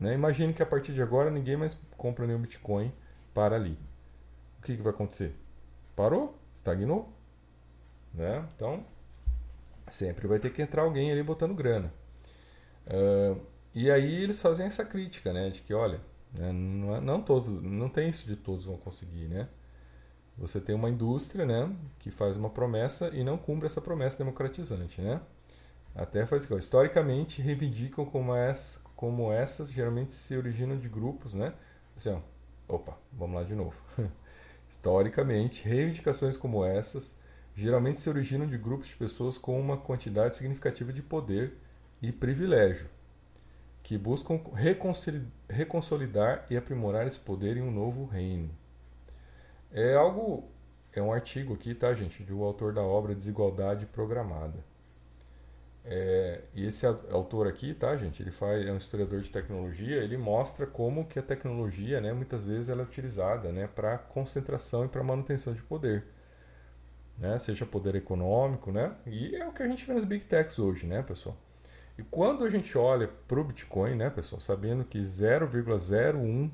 Né? 0.00 0.14
Imagine 0.14 0.54
que 0.54 0.62
a 0.62 0.66
partir 0.66 0.94
de 0.94 1.02
agora 1.02 1.30
ninguém 1.30 1.58
mais 1.58 1.78
compra 1.98 2.26
nenhum 2.26 2.40
Bitcoin 2.40 2.90
para 3.34 3.54
ali. 3.54 3.78
O 4.58 4.62
que, 4.62 4.76
que 4.76 4.82
vai 4.82 4.94
acontecer? 4.94 5.41
Parou? 5.96 6.38
Estagnou? 6.54 7.12
Né? 8.14 8.46
Então, 8.54 8.84
sempre 9.90 10.26
vai 10.26 10.38
ter 10.38 10.50
que 10.52 10.62
entrar 10.62 10.82
alguém 10.82 11.10
ali 11.10 11.22
botando 11.22 11.54
grana. 11.54 11.92
Uh, 12.86 13.40
e 13.74 13.90
aí 13.90 14.22
eles 14.22 14.40
fazem 14.40 14.66
essa 14.66 14.84
crítica, 14.84 15.32
né? 15.32 15.50
De 15.50 15.62
que, 15.62 15.72
olha, 15.72 16.00
né, 16.32 16.52
não, 16.52 16.96
é, 16.96 17.00
não 17.00 17.22
todos, 17.22 17.48
não 17.62 17.88
tem 17.88 18.10
isso 18.10 18.26
de 18.26 18.36
todos 18.36 18.66
vão 18.66 18.76
conseguir, 18.76 19.28
né? 19.28 19.48
Você 20.38 20.60
tem 20.60 20.74
uma 20.74 20.88
indústria, 20.88 21.44
né, 21.44 21.70
que 21.98 22.10
faz 22.10 22.36
uma 22.38 22.48
promessa 22.48 23.10
e 23.14 23.22
não 23.22 23.36
cumpre 23.36 23.66
essa 23.66 23.80
promessa 23.80 24.18
democratizante, 24.18 25.00
né? 25.00 25.20
Até 25.94 26.24
faz 26.24 26.44
que, 26.46 26.54
historicamente, 26.54 27.42
reivindicam 27.42 28.04
como, 28.06 28.34
essa, 28.34 28.80
como 28.96 29.30
essas 29.30 29.70
geralmente 29.70 30.14
se 30.14 30.36
originam 30.36 30.78
de 30.78 30.88
grupos, 30.88 31.34
né? 31.34 31.52
Assim, 31.96 32.10
ó, 32.10 32.74
opa, 32.74 32.96
vamos 33.12 33.36
lá 33.36 33.44
de 33.44 33.54
novo. 33.54 33.76
historicamente, 34.72 35.68
reivindicações 35.68 36.34
como 36.34 36.64
essas 36.64 37.14
geralmente 37.54 38.00
se 38.00 38.08
originam 38.08 38.46
de 38.46 38.56
grupos 38.56 38.88
de 38.88 38.96
pessoas 38.96 39.36
com 39.36 39.60
uma 39.60 39.76
quantidade 39.76 40.34
significativa 40.34 40.90
de 40.90 41.02
poder 41.02 41.58
e 42.00 42.10
privilégio, 42.10 42.88
que 43.82 43.98
buscam 43.98 44.40
reconsolidar 45.46 46.46
e 46.48 46.56
aprimorar 46.56 47.06
esse 47.06 47.20
poder 47.20 47.58
em 47.58 47.62
um 47.62 47.70
novo 47.70 48.06
reino. 48.06 48.50
É 49.70 49.94
algo. 49.94 50.50
É 50.94 51.02
um 51.02 51.12
artigo 51.12 51.54
aqui, 51.54 51.74
tá, 51.74 51.92
gente? 51.92 52.30
Um 52.32 52.42
autor 52.42 52.72
da 52.72 52.82
obra 52.82 53.14
Desigualdade 53.14 53.86
Programada. 53.86 54.64
É, 55.84 56.42
e 56.54 56.64
esse 56.66 56.86
autor 56.86 57.48
aqui, 57.48 57.74
tá, 57.74 57.96
gente? 57.96 58.22
Ele 58.22 58.30
faz, 58.30 58.64
é 58.66 58.72
um 58.72 58.76
historiador 58.76 59.20
de 59.20 59.30
tecnologia. 59.30 59.96
Ele 59.96 60.16
mostra 60.16 60.66
como 60.66 61.06
que 61.06 61.18
a 61.18 61.22
tecnologia, 61.22 62.00
né, 62.00 62.12
muitas 62.12 62.44
vezes, 62.44 62.68
ela 62.68 62.82
é 62.82 62.84
utilizada, 62.84 63.50
né, 63.50 63.66
para 63.66 63.98
concentração 63.98 64.84
e 64.84 64.88
para 64.88 65.02
manutenção 65.02 65.52
de 65.54 65.62
poder, 65.62 66.04
né? 67.18 67.38
Seja 67.38 67.66
poder 67.66 67.94
econômico, 67.96 68.70
né? 68.72 68.94
E 69.06 69.34
é 69.36 69.46
o 69.46 69.52
que 69.52 69.62
a 69.62 69.68
gente 69.68 69.84
vê 69.84 69.92
nas 69.94 70.04
big 70.04 70.24
techs 70.24 70.58
hoje, 70.58 70.86
né, 70.86 71.02
pessoal? 71.02 71.36
E 71.98 72.02
quando 72.02 72.44
a 72.44 72.50
gente 72.50 72.76
olha 72.78 73.08
para 73.28 73.40
o 73.40 73.44
Bitcoin, 73.44 73.96
né, 73.96 74.08
pessoal, 74.10 74.40
sabendo 74.40 74.84
que 74.84 74.98
0,01 75.04 76.50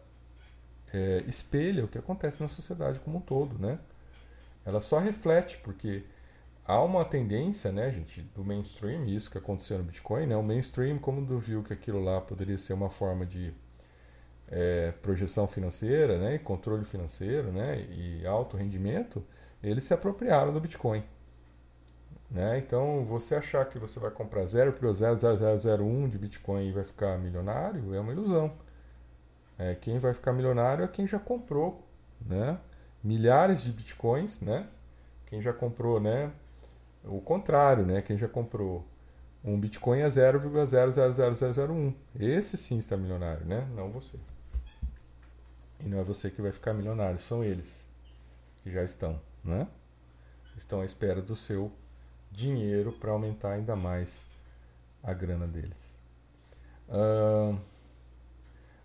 é, 0.93 1.25
espelha 1.27 1.85
o 1.85 1.89
que 1.89 1.99
acontece 1.99 2.41
na 2.41 2.49
sociedade 2.49 3.01
como 3.01 3.19
um 3.19 3.21
todo, 3.21 3.59
né? 3.59 3.79
Ela 4.65 4.81
só 4.81 4.99
reflete, 4.99 5.59
porque 5.59 6.05
há 6.65 6.81
uma 6.81 7.05
tendência, 7.05 7.73
né, 7.73 7.91
gente, 7.91 8.23
do 8.35 8.45
mainstream, 8.45 9.07
isso 9.07 9.31
que 9.31 9.39
aconteceu 9.39 9.79
no 9.79 9.85
Bitcoin, 9.85 10.27
né? 10.27 10.37
O 10.37 10.43
mainstream, 10.43 10.99
como 10.99 11.25
viu 11.39 11.63
que 11.65 11.73
aquilo 11.73 12.03
lá 12.03 12.21
poderia 12.21 12.59
ser 12.59 12.75
uma 12.75 12.91
forma 12.91 13.27
de 13.27 13.53
é, 14.53 14.93
projeção 15.01 15.49
financeira, 15.49 16.19
né, 16.19 16.35
e 16.35 16.39
controle 16.39 16.85
financeiro, 16.85 17.51
né, 17.51 17.81
e 17.91 18.27
alto 18.27 18.57
rendimento, 18.57 19.25
eles 19.63 19.85
se 19.85 19.95
apropriaram 19.95 20.53
do 20.53 20.61
Bitcoin. 20.61 21.03
Né? 22.31 22.59
Então, 22.59 23.03
você 23.05 23.35
achar 23.35 23.65
que 23.67 23.79
você 23.79 23.99
vai 23.99 24.11
comprar 24.11 24.45
0,0001 24.45 26.09
de 26.09 26.19
Bitcoin 26.19 26.69
e 26.69 26.73
vai 26.73 26.85
ficar 26.85 27.19
milionário 27.19 27.95
é 27.95 28.01
uma 28.01 28.13
ilusão. 28.13 28.53
É, 29.59 29.75
quem 29.75 29.99
vai 29.99 30.15
ficar 30.15 30.33
milionário 30.33 30.85
é 30.85 30.89
quem 30.89 31.07
já 31.07 31.19
comprou 31.19 31.87
né? 32.21 32.59
milhares 33.03 33.63
de 33.63 33.71
Bitcoins, 33.71 34.41
né? 34.41 34.67
quem 35.27 35.41
já 35.41 35.53
comprou 35.53 36.01
né? 36.01 36.31
o 37.05 37.21
contrário, 37.21 37.85
né? 37.85 38.01
quem 38.01 38.17
já 38.17 38.29
comprou 38.29 38.85
um 39.45 39.59
Bitcoin 39.59 40.03
a 40.03 40.09
0,00001. 40.09 41.95
Esse 42.19 42.57
sim 42.57 42.79
está 42.79 42.97
milionário, 42.97 43.45
né? 43.45 43.69
não 43.75 43.91
você. 43.91 44.17
E 45.85 45.89
não 45.89 45.99
é 45.99 46.05
você 46.05 46.31
que 46.31 46.41
vai 46.41 46.53
ficar 46.53 46.73
milionário, 46.73 47.19
são 47.19 47.43
eles 47.43 47.85
que 48.63 48.71
já 48.71 48.85
estão, 48.85 49.21
né? 49.43 49.67
Estão 50.57 50.81
à 50.81 50.85
espera 50.85 51.21
do 51.21 51.35
seu 51.35 51.73
dinheiro 52.31 52.93
para 52.93 53.11
aumentar 53.11 53.53
ainda 53.53 53.75
mais 53.75 54.25
a 55.03 55.13
grana 55.13 55.47
deles. 55.47 55.97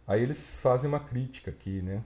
Aí 0.08 0.22
eles 0.22 0.60
fazem 0.60 0.88
uma 0.88 1.00
crítica 1.00 1.52
aqui, 1.52 1.82
né? 1.82 2.04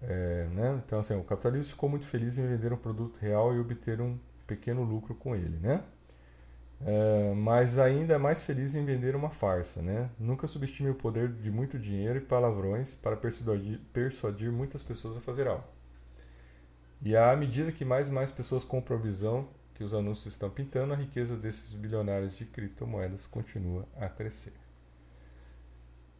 É, 0.00 0.46
né? 0.52 0.82
Então, 0.84 1.00
assim, 1.00 1.14
o 1.14 1.24
capitalismo 1.24 1.70
ficou 1.70 1.88
muito 1.88 2.06
feliz 2.06 2.38
em 2.38 2.46
vender 2.46 2.72
um 2.72 2.76
produto 2.76 3.18
real 3.18 3.54
e 3.54 3.58
obter 3.58 4.00
um 4.00 4.18
pequeno 4.46 4.84
lucro 4.84 5.14
com 5.14 5.34
ele, 5.34 5.58
né? 5.58 5.82
É, 6.80 7.32
mas 7.34 7.78
ainda 7.78 8.14
é 8.14 8.18
mais 8.18 8.42
feliz 8.42 8.74
em 8.74 8.84
vender 8.84 9.16
uma 9.16 9.30
farsa, 9.30 9.80
né? 9.82 10.10
Nunca 10.18 10.46
subestime 10.46 10.90
o 10.90 10.94
poder 10.94 11.32
de 11.32 11.50
muito 11.50 11.78
dinheiro 11.78 12.18
e 12.18 12.20
palavrões 12.20 12.94
para 12.94 13.16
persuadir, 13.16 13.80
persuadir 13.92 14.52
muitas 14.52 14.82
pessoas 14.82 15.16
a 15.16 15.20
fazer 15.20 15.48
algo. 15.48 15.64
E 17.02 17.16
à 17.16 17.34
medida 17.36 17.72
que 17.72 17.84
mais 17.84 18.08
e 18.08 18.12
mais 18.12 18.30
pessoas 18.30 18.64
compram 18.64 18.96
a 18.96 19.00
visão 19.00 19.48
que 19.74 19.84
os 19.84 19.94
anúncios 19.94 20.34
estão 20.34 20.50
pintando, 20.50 20.92
a 20.94 20.96
riqueza 20.96 21.36
desses 21.36 21.72
bilionários 21.74 22.36
de 22.36 22.44
criptomoedas 22.46 23.26
continua 23.26 23.86
a 23.96 24.08
crescer. 24.08 24.52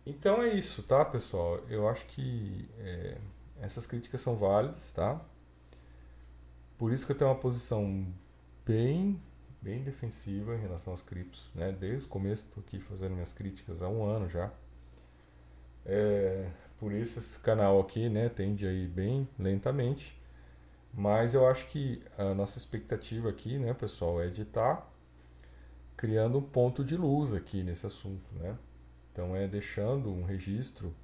Então 0.07 0.43
é 0.43 0.55
isso, 0.55 0.83
tá, 0.83 1.05
pessoal? 1.05 1.61
Eu 1.69 1.89
acho 1.89 2.07
que 2.07 2.69
é, 2.79 3.19
essas 3.61 3.87
críticas 3.87 4.21
são 4.21 4.37
válidas, 4.37 4.93
tá? 4.93 5.21
Por 6.79 6.93
isso 6.93 7.07
que 7.07 7.13
eu 7.13 7.17
tenho 7.17 7.31
uma 7.31 7.39
posição 7.39 8.07
bem 8.65 9.21
bem 9.67 9.83
defensiva 9.83 10.55
em 10.55 10.61
relação 10.61 10.95
às 10.95 11.03
criptos, 11.03 11.51
né? 11.53 11.73
Desde 11.73 12.07
o 12.07 12.09
começo 12.09 12.45
estou 12.45 12.63
aqui 12.65 12.79
fazendo 12.79 13.15
minhas 13.15 13.33
críticas 13.33 13.83
há 13.83 13.89
um 13.89 14.05
ano 14.05 14.29
já. 14.31 14.53
É, 15.85 16.49
por 16.79 16.93
isso 16.93 17.19
esse 17.19 17.37
canal 17.41 17.81
aqui, 17.81 18.09
né, 18.09 18.29
tende 18.29 18.65
aí 18.65 18.87
bem 18.87 19.29
lentamente, 19.37 20.17
mas 20.95 21.35
eu 21.35 21.49
acho 21.49 21.67
que 21.67 22.01
a 22.17 22.33
nossa 22.33 22.59
expectativa 22.59 23.29
aqui, 23.29 23.59
né, 23.59 23.75
pessoal, 23.75 24.23
é 24.23 24.29
de 24.29 24.43
estar 24.43 24.77
tá 24.77 24.87
criando 25.97 26.39
um 26.39 26.43
ponto 26.43 26.85
de 26.85 26.97
luz 26.97 27.35
aqui 27.35 27.65
nesse 27.65 27.87
assunto, 27.87 28.25
né? 28.35 28.57
Então 29.13 29.35
é 29.35 29.49
deixando 29.49 30.13
um 30.13 30.25
registro 30.25 30.95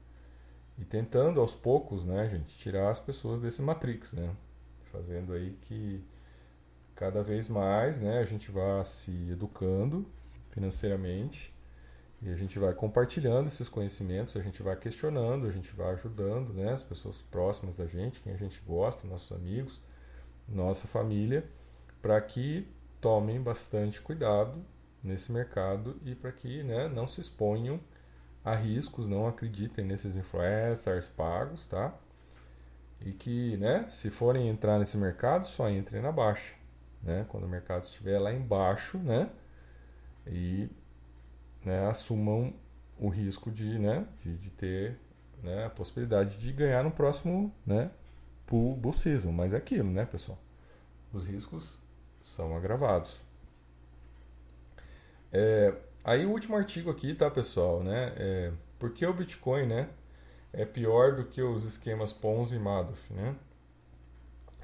e 0.78 0.84
tentando 0.84 1.40
aos 1.40 1.54
poucos, 1.54 2.04
né, 2.04 2.28
gente, 2.28 2.56
tirar 2.58 2.90
as 2.90 3.00
pessoas 3.00 3.40
desse 3.40 3.60
matrix, 3.60 4.12
né? 4.12 4.30
Fazendo 4.92 5.32
aí 5.32 5.56
que 5.62 6.04
cada 6.94 7.22
vez 7.22 7.48
mais 7.48 8.00
né, 8.00 8.18
a 8.18 8.24
gente 8.24 8.50
vai 8.50 8.84
se 8.84 9.10
educando 9.30 10.06
financeiramente 10.50 11.52
e 12.20 12.28
a 12.28 12.36
gente 12.36 12.58
vai 12.58 12.72
compartilhando 12.72 13.48
esses 13.48 13.68
conhecimentos, 13.68 14.36
a 14.36 14.40
gente 14.40 14.62
vai 14.62 14.76
questionando, 14.76 15.46
a 15.46 15.50
gente 15.50 15.74
vai 15.74 15.92
ajudando 15.94 16.52
né, 16.52 16.72
as 16.72 16.82
pessoas 16.82 17.20
próximas 17.20 17.76
da 17.76 17.86
gente, 17.86 18.20
quem 18.20 18.32
a 18.32 18.36
gente 18.36 18.60
gosta, 18.64 19.08
nossos 19.08 19.32
amigos, 19.32 19.80
nossa 20.48 20.86
família, 20.86 21.44
para 22.00 22.20
que 22.20 22.68
tomem 23.00 23.42
bastante 23.42 24.00
cuidado 24.00 24.64
nesse 25.02 25.32
mercado 25.32 25.98
e 26.04 26.14
para 26.14 26.30
que 26.30 26.62
né, 26.62 26.88
não 26.88 27.08
se 27.08 27.20
exponham 27.20 27.80
a 28.44 28.54
riscos, 28.54 29.08
não 29.08 29.26
acreditem 29.26 29.84
nesses 29.84 30.14
influencers 30.14 31.06
pagos, 31.08 31.66
tá? 31.66 31.92
E 33.00 33.12
que, 33.12 33.56
né, 33.56 33.86
se 33.88 34.10
forem 34.10 34.48
entrar 34.48 34.78
nesse 34.78 34.96
mercado, 34.96 35.48
só 35.48 35.68
entrem 35.68 36.00
na 36.00 36.12
baixa 36.12 36.61
né? 37.02 37.26
Quando 37.28 37.44
o 37.44 37.48
mercado 37.48 37.84
estiver 37.84 38.18
lá 38.18 38.32
embaixo, 38.32 38.98
né? 38.98 39.30
E 40.26 40.68
né, 41.64 41.86
assumam 41.88 42.54
o 42.98 43.08
risco 43.08 43.50
de, 43.50 43.78
né, 43.78 44.06
de, 44.20 44.36
de 44.36 44.50
ter 44.50 44.98
né, 45.42 45.66
a 45.66 45.70
possibilidade 45.70 46.38
de 46.38 46.52
ganhar 46.52 46.84
no 46.84 46.90
próximo 46.90 47.52
né, 47.66 47.90
bull 48.46 48.92
season. 48.92 49.32
Mas 49.32 49.52
é 49.52 49.56
aquilo, 49.56 49.90
né, 49.90 50.04
pessoal? 50.04 50.38
Os 51.12 51.26
riscos 51.26 51.80
são 52.20 52.56
agravados. 52.56 53.16
É, 55.32 55.74
aí 56.04 56.24
o 56.24 56.30
último 56.30 56.56
artigo 56.56 56.90
aqui, 56.90 57.14
tá, 57.14 57.30
pessoal, 57.30 57.82
né? 57.82 58.12
É, 58.16 58.52
por 58.78 58.92
que 58.92 59.04
o 59.04 59.12
Bitcoin, 59.12 59.66
né, 59.66 59.88
é 60.52 60.64
pior 60.64 61.16
do 61.16 61.24
que 61.24 61.42
os 61.42 61.64
esquemas 61.64 62.12
Ponzi 62.12 62.56
e 62.56 62.58
Madoff, 62.58 63.12
né? 63.12 63.34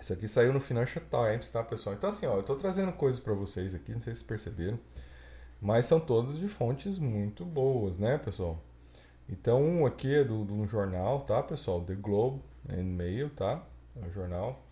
Isso 0.01 0.13
aqui 0.13 0.29
saiu 0.29 0.53
no 0.53 0.61
Financial 0.61 1.05
Times, 1.05 1.51
tá, 1.51 1.63
pessoal? 1.63 1.95
Então, 1.95 2.09
assim, 2.09 2.27
ó, 2.27 2.35
eu 2.35 2.41
estou 2.41 2.57
trazendo 2.57 2.93
coisas 2.93 3.21
para 3.21 3.35
vocês 3.35 3.75
aqui, 3.75 3.93
não 3.93 4.01
sei 4.01 4.15
se 4.15 4.25
perceberam, 4.25 4.79
mas 5.61 5.87
são 5.87 5.99
todas 5.99 6.39
de 6.39 6.49
fontes 6.49 6.99
muito 6.99 7.45
boas, 7.45 7.99
né, 7.99 8.17
pessoal? 8.19 8.63
Então, 9.29 9.63
um 9.63 9.85
aqui 9.85 10.15
é 10.15 10.25
de 10.25 10.33
um 10.33 10.67
jornal, 10.67 11.21
tá, 11.21 11.43
pessoal? 11.43 11.83
The 11.83 11.95
Globe 11.95 12.41
and 12.69 12.85
Mail, 12.85 13.29
tá? 13.31 13.63
É 14.01 14.07
um 14.07 14.13
jornal. 14.13 14.65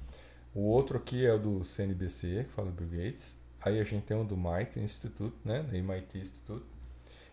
O 0.55 0.63
outro 0.63 0.97
aqui 0.97 1.27
é 1.27 1.35
o 1.35 1.39
do 1.39 1.65
CNBC, 1.65 2.45
que 2.45 2.53
fala 2.53 2.71
do 2.71 2.85
Bill 2.85 3.05
Gates. 3.05 3.39
Aí 3.61 3.79
a 3.79 3.85
gente 3.85 4.07
tem 4.07 4.19
o 4.19 4.25
do 4.25 4.35
MIT 4.35 4.81
Institute, 4.81 5.37
né? 5.45 5.67
MIT 5.73 6.19
Institute. 6.19 6.65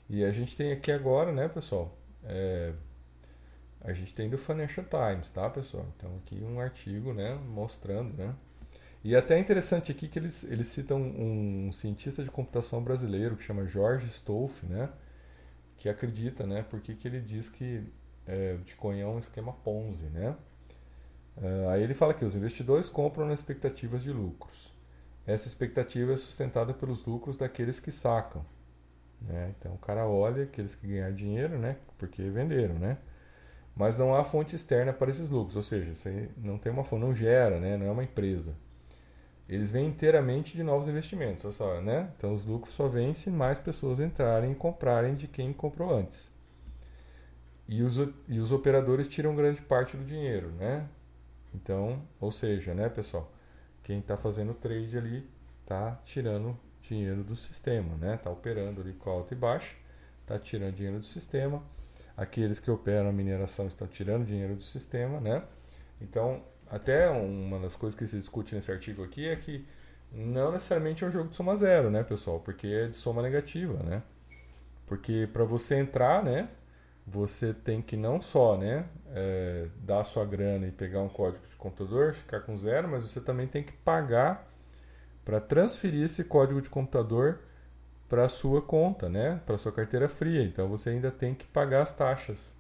E 0.10 0.26
a 0.26 0.32
gente 0.32 0.58
tem 0.58 0.74
aqui 0.74 0.92
agora, 0.92 1.32
né, 1.32 1.48
pessoal? 1.48 1.96
É, 2.26 2.74
a 3.84 3.92
gente 3.94 4.14
tem 4.14 4.30
do 4.30 4.38
Financial 4.38 4.86
Times, 4.86 5.30
tá, 5.30 5.50
pessoal? 5.50 5.86
Então 5.98 6.16
aqui 6.18 6.42
um 6.42 6.60
artigo, 6.60 7.14
né, 7.14 7.36
mostrando, 7.36 8.16
né? 8.16 8.34
E 9.04 9.16
é 9.16 9.18
até 9.18 9.38
interessante 9.38 9.92
aqui 9.92 10.08
que 10.08 10.18
eles, 10.18 10.46
eles 10.46 10.70
citam 10.70 11.02
um 11.02 11.72
cientista 11.74 12.24
de 12.24 12.32
computação 12.32 12.82
brasileiro 12.82 13.36
que 13.36 13.44
chama 13.44 13.66
Jorge 13.66 14.08
Stolf, 14.08 14.64
né? 14.64 14.90
Que 15.78 15.90
acredita, 15.90 16.48
né? 16.48 16.66
Porque 16.70 16.96
que 16.96 17.08
ele 17.08 17.20
diz 17.20 17.50
que 17.50 17.84
é, 18.26 18.56
Bitcoin 18.56 19.02
é 19.02 19.06
um 19.06 19.20
esquema 19.20 19.52
Ponzi, 19.52 20.06
né? 20.06 20.38
Uh, 21.36 21.70
aí 21.70 21.84
ele 21.84 21.94
fala 21.94 22.14
que 22.14 22.24
os 22.24 22.36
investidores 22.36 22.88
compram 22.88 23.28
nas 23.28 23.40
expectativas 23.40 24.04
de 24.04 24.12
lucros. 24.12 24.72
Essa 25.26 25.48
expectativa 25.48 26.14
é 26.14 26.18
sustentada 26.18 26.74
pelos 26.74 27.04
lucros 27.06 27.38
daqueles 27.38 27.80
que 27.80 27.92
sacam. 27.92 28.46
Né? 29.22 29.54
Então 29.58 29.74
o 29.74 29.78
cara 29.78 30.06
olha 30.06 30.44
aqueles 30.44 30.76
que 30.76 30.88
ganharam 30.88 31.16
dinheiro, 31.16 31.58
né? 31.58 31.78
Porque 31.98 32.22
venderam, 32.30 32.76
né? 32.76 32.98
Mas 33.76 33.98
não 33.98 34.16
há 34.16 34.24
fonte 34.24 34.56
externa 34.56 34.94
para 34.94 35.10
esses 35.10 35.30
lucros, 35.30 35.56
ou 35.56 35.64
seja, 35.64 35.96
você 35.96 36.30
não 36.38 36.58
tem 36.58 36.72
uma 36.72 36.84
fonte, 36.84 37.02
não 37.02 37.16
gera, 37.16 37.60
né? 37.60 37.76
não 37.78 37.88
é 37.88 37.92
uma 37.92 38.04
empresa. 38.04 38.56
Eles 39.50 39.72
vêm 39.72 39.88
inteiramente 39.88 40.56
de 40.56 40.64
novos 40.64 40.88
investimentos, 40.88 41.56
só, 41.56 41.82
né? 41.82 42.10
Então 42.18 42.34
os 42.34 42.46
lucros 42.46 42.74
só 42.74 42.88
vêm 42.88 43.14
se 43.14 43.30
mais 43.30 43.60
pessoas 43.60 44.00
entrarem 44.00 44.54
e 44.54 44.56
comprarem 44.56 45.16
de 45.16 45.28
quem 45.28 45.52
comprou 45.52 45.94
antes. 45.94 46.34
E 47.68 47.82
os, 47.84 47.98
e 48.28 48.40
os 48.40 48.52
operadores 48.52 49.08
tiram 49.08 49.36
grande 49.36 49.62
parte 49.62 49.98
do 49.98 50.06
dinheiro, 50.06 50.50
né? 50.52 50.88
Então, 51.54 52.02
ou 52.20 52.32
seja, 52.32 52.74
né, 52.74 52.88
pessoal, 52.90 53.32
quem 53.84 54.00
está 54.00 54.16
fazendo 54.16 54.54
trade 54.54 54.98
ali 54.98 55.30
está 55.62 56.00
tirando 56.06 56.58
dinheiro 56.82 57.24
do 57.24 57.36
sistema, 57.36 57.96
né? 57.98 58.16
Está 58.16 58.30
operando 58.30 58.82
ali 58.82 58.94
com 58.94 59.10
alta 59.10 59.34
e 59.34 59.38
baixa, 59.38 59.76
está 60.22 60.40
tirando 60.40 60.76
dinheiro 60.76 61.00
do 61.00 61.06
sistema 61.06 61.62
aqueles 62.18 62.60
que 62.60 62.70
operam 62.72 63.10
a 63.10 63.14
mineração 63.14 63.68
estão 63.68 63.88
tirando 63.88 64.26
dinheiro 64.26 64.56
do 64.56 64.64
sistema, 64.64 65.20
né? 65.20 65.44
Então, 66.02 66.44
até 66.70 67.10
uma 67.10 67.60
das 67.60 67.76
coisas 67.76 67.98
que 67.98 68.08
se 68.08 68.18
discute 68.20 68.56
nesse 68.56 68.72
artigo 68.72 69.04
aqui 69.04 69.28
é 69.28 69.36
que 69.36 69.66
Não 70.12 70.52
necessariamente 70.54 71.04
é 71.04 71.08
um 71.08 71.12
jogo 71.12 71.30
de 71.30 71.36
soma 71.36 71.56
zero, 71.56 71.90
né, 71.92 72.04
pessoal? 72.04 72.40
Porque 72.40 72.68
é 72.68 72.88
de 72.88 72.96
soma 72.96 73.22
negativa, 73.22 73.84
né? 73.84 74.04
Porque 74.88 75.28
para 75.32 75.44
você 75.44 75.76
entrar, 75.76 76.24
né, 76.24 76.50
você 77.06 77.54
tem 77.54 77.82
que 77.82 77.98
não 77.98 78.22
só, 78.22 78.58
né, 78.58 78.86
é, 79.16 79.68
dar 79.78 80.04
sua 80.04 80.26
grana 80.26 80.68
e 80.68 80.72
pegar 80.72 81.02
um 81.02 81.10
código 81.10 81.46
de 81.48 81.56
computador, 81.56 82.14
ficar 82.14 82.42
com 82.42 82.58
zero, 82.58 82.88
mas 82.88 83.10
você 83.10 83.22
também 83.22 83.48
tem 83.48 83.64
que 83.64 83.74
pagar 83.74 84.48
para 85.26 85.40
transferir 85.42 86.04
esse 86.06 86.26
código 86.26 86.62
de 86.62 86.70
computador 86.70 87.40
para 88.10 88.26
a 88.26 88.30
sua 88.30 88.62
conta, 88.62 89.10
né, 89.10 89.42
para 89.46 89.58
sua 89.58 89.72
carteira 89.72 90.08
fria. 90.08 90.44
Então 90.44 90.68
você 90.70 90.90
ainda 90.92 91.12
tem 91.12 91.34
que 91.34 91.46
pagar 91.46 91.82
as 91.84 91.94
taxas 91.94 92.54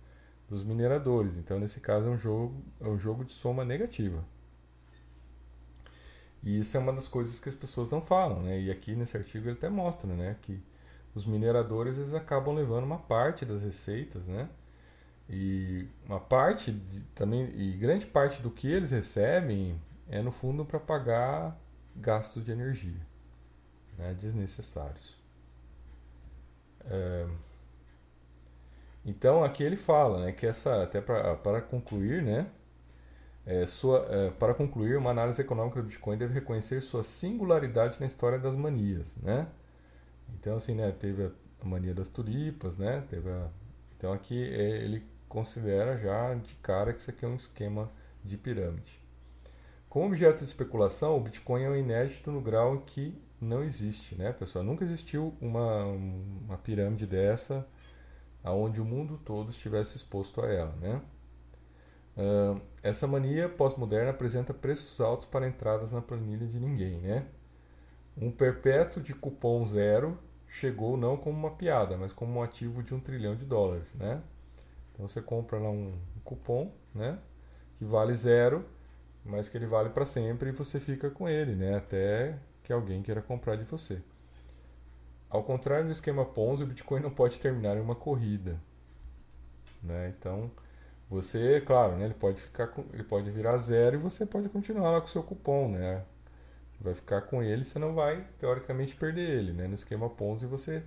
dos 0.49 0.63
mineradores. 0.63 1.36
Então 1.38 1.60
nesse 1.60 1.79
caso 1.79 2.08
é 2.08 2.10
um 2.10 2.17
jogo, 2.17 2.63
é 2.82 2.88
um 2.88 2.97
jogo 2.97 3.23
de 3.25 3.34
soma 3.34 3.63
negativa. 3.63 4.23
E 6.43 6.60
isso 6.60 6.75
é 6.75 6.79
uma 6.79 6.91
das 6.91 7.08
coisas 7.08 7.39
que 7.39 7.47
as 7.47 7.56
pessoas 7.56 7.89
não 7.89 8.01
falam, 8.01 8.43
né? 8.43 8.60
E 8.60 8.69
aqui 8.69 8.95
nesse 8.95 9.15
artigo 9.15 9.47
ele 9.47 9.58
até 9.58 9.69
mostra, 9.69 10.13
né, 10.13 10.36
que 10.41 10.62
os 11.15 11.25
mineradores 11.25 11.97
eles 11.97 12.13
acabam 12.13 12.53
levando 12.53 12.84
uma 12.84 12.97
parte 12.97 13.45
das 13.45 13.62
receitas, 13.62 14.27
né? 14.27 14.49
E 15.29 15.88
uma 16.06 16.19
parte 16.19 16.71
de, 16.71 16.99
também 17.15 17.49
e 17.56 17.71
grande 17.77 18.06
parte 18.06 18.41
do 18.41 18.51
que 18.51 18.67
eles 18.67 18.91
recebem 18.91 19.79
é 20.10 20.21
no 20.21 20.32
fundo 20.32 20.65
para 20.65 20.79
pagar 20.79 21.58
gastos 21.95 22.43
de 22.43 22.51
energia, 22.51 22.99
né, 23.97 24.13
desnecessários. 24.13 25.22
É, 26.86 27.28
então 29.06 29.43
aqui 29.43 29.63
ele 29.63 29.76
fala, 29.76 30.26
né, 30.26 30.32
que 30.32 30.46
essa 30.46 30.84
até 30.84 31.02
para 31.02 31.62
concluir, 31.62 32.22
né, 32.22 32.48
é, 33.46 33.67
sua, 33.67 34.06
é, 34.10 34.30
para 34.32 34.54
concluir, 34.54 34.98
uma 34.98 35.12
análise 35.12 35.41
econômica 35.41 35.82
do 35.82 35.88
Bitcoin 35.88 36.17
deve 36.17 36.34
reconhecer 36.34 36.82
sua 36.82 37.04
singularidade 37.04 38.00
na 38.00 38.06
história 38.06 38.39
das 38.39 38.56
manias, 38.56 39.17
né? 39.17 39.48
Então, 40.36 40.56
assim, 40.56 40.74
né, 40.76 40.91
teve 40.98 41.26
a 41.62 41.65
mania 41.65 41.93
das 41.93 42.10
tulipas, 42.10 42.78
né? 42.78 43.04
Teve 43.10 43.30
a... 43.30 43.50
Então, 43.98 44.13
aqui 44.13 44.41
é, 44.54 44.84
ele 44.84 45.04
considera 45.28 45.98
já 45.98 46.34
de 46.36 46.56
cara 46.56 46.93
que 46.93 47.02
isso 47.02 47.10
aqui 47.10 47.26
é 47.26 47.28
um 47.28 47.36
esquema 47.36 47.91
de 48.24 48.38
pirâmide. 48.38 49.02
Como 49.89 50.08
objeto 50.08 50.39
de 50.39 50.46
especulação, 50.46 51.17
o 51.17 51.19
Bitcoin 51.19 51.63
é 51.63 51.69
um 51.69 51.76
inédito 51.76 52.32
no 52.32 52.41
grau 52.41 52.76
em 52.76 52.80
que 52.80 53.22
não 53.43 53.63
existe, 53.63 54.15
né, 54.15 54.32
pessoal? 54.34 54.63
Nunca 54.63 54.84
existiu 54.84 55.34
uma, 55.41 55.84
uma 55.86 56.58
pirâmide 56.58 57.06
dessa 57.06 57.67
aonde 58.43 58.82
o 58.82 58.86
mundo 58.86 59.17
todo 59.23 59.49
estivesse 59.49 59.95
exposto 59.97 60.41
a 60.41 60.51
ela, 60.51 60.75
né? 60.82 61.01
Uh, 62.15 62.62
essa 62.84 63.08
mania 63.08 63.49
pós-moderna 63.49 64.12
apresenta 64.12 64.53
preços 64.53 64.99
altos 65.01 65.25
para 65.25 65.47
entradas 65.47 65.91
na 65.91 66.01
planilha 66.01 66.45
de 66.45 66.60
ninguém, 66.60 66.99
né? 66.99 67.25
Um 68.15 68.29
perpétuo 68.29 69.01
de 69.01 69.13
cupom 69.15 69.65
zero 69.65 70.19
chegou 70.47 70.95
não 70.95 71.17
como 71.17 71.36
uma 71.38 71.51
piada, 71.51 71.97
mas 71.97 72.12
como 72.13 72.39
um 72.39 72.43
ativo 72.43 72.84
de 72.84 72.93
um 72.93 72.99
trilhão 72.99 73.36
de 73.36 73.45
dólares, 73.45 73.95
né? 73.95 74.21
Então 74.91 75.08
você 75.08 75.21
compra 75.21 75.58
lá 75.58 75.69
um 75.69 75.97
cupom, 76.23 76.71
né? 76.93 77.17
Que 77.77 77.86
vale 77.86 78.13
zero, 78.15 78.63
mas 79.25 79.47
que 79.47 79.58
ele 79.58 79.65
vale 79.65 79.89
para 79.89 80.06
sempre 80.06 80.49
e 80.49 80.51
você 80.51 80.79
fica 80.79 81.10
com 81.10 81.27
ele, 81.27 81.56
né? 81.56 81.77
Até 81.77 82.38
que 82.63 82.73
alguém 82.73 83.02
queira 83.02 83.21
comprar 83.21 83.56
de 83.56 83.63
você. 83.63 84.02
Ao 85.30 85.43
contrário 85.43 85.86
do 85.86 85.91
esquema 85.91 86.26
Ponzi, 86.26 86.63
o 86.63 86.67
Bitcoin 86.67 87.02
não 87.02 87.12
pode 87.12 87.39
terminar 87.39 87.76
em 87.78 87.82
uma 87.82 87.95
corrida, 87.95 88.60
né? 89.82 90.13
Então 90.17 90.49
você, 91.10 91.62
claro, 91.62 91.95
né? 91.97 92.06
Ele 92.06 92.13
pode 92.13 92.41
ficar, 92.41 92.67
com, 92.67 92.86
ele 92.93 93.04
pode 93.04 93.30
virar 93.32 93.58
zero 93.58 93.95
e 93.95 93.99
você 93.99 94.26
pode 94.26 94.49
continuar 94.49 94.91
lá 94.91 95.02
com 95.02 95.08
o 95.08 95.10
seu 95.10 95.23
cupom, 95.23 95.69
né? 95.69 96.04
vai 96.84 96.93
ficar 96.93 97.21
com 97.21 97.41
ele, 97.41 97.63
você 97.63 97.80
não 97.80 97.93
vai 97.93 98.28
teoricamente 98.39 98.95
perder 98.95 99.30
ele, 99.30 99.54
né? 99.54 99.67
No 99.67 99.76
esquema 99.76 100.10
Ponzi 100.10 100.45
você 100.45 100.84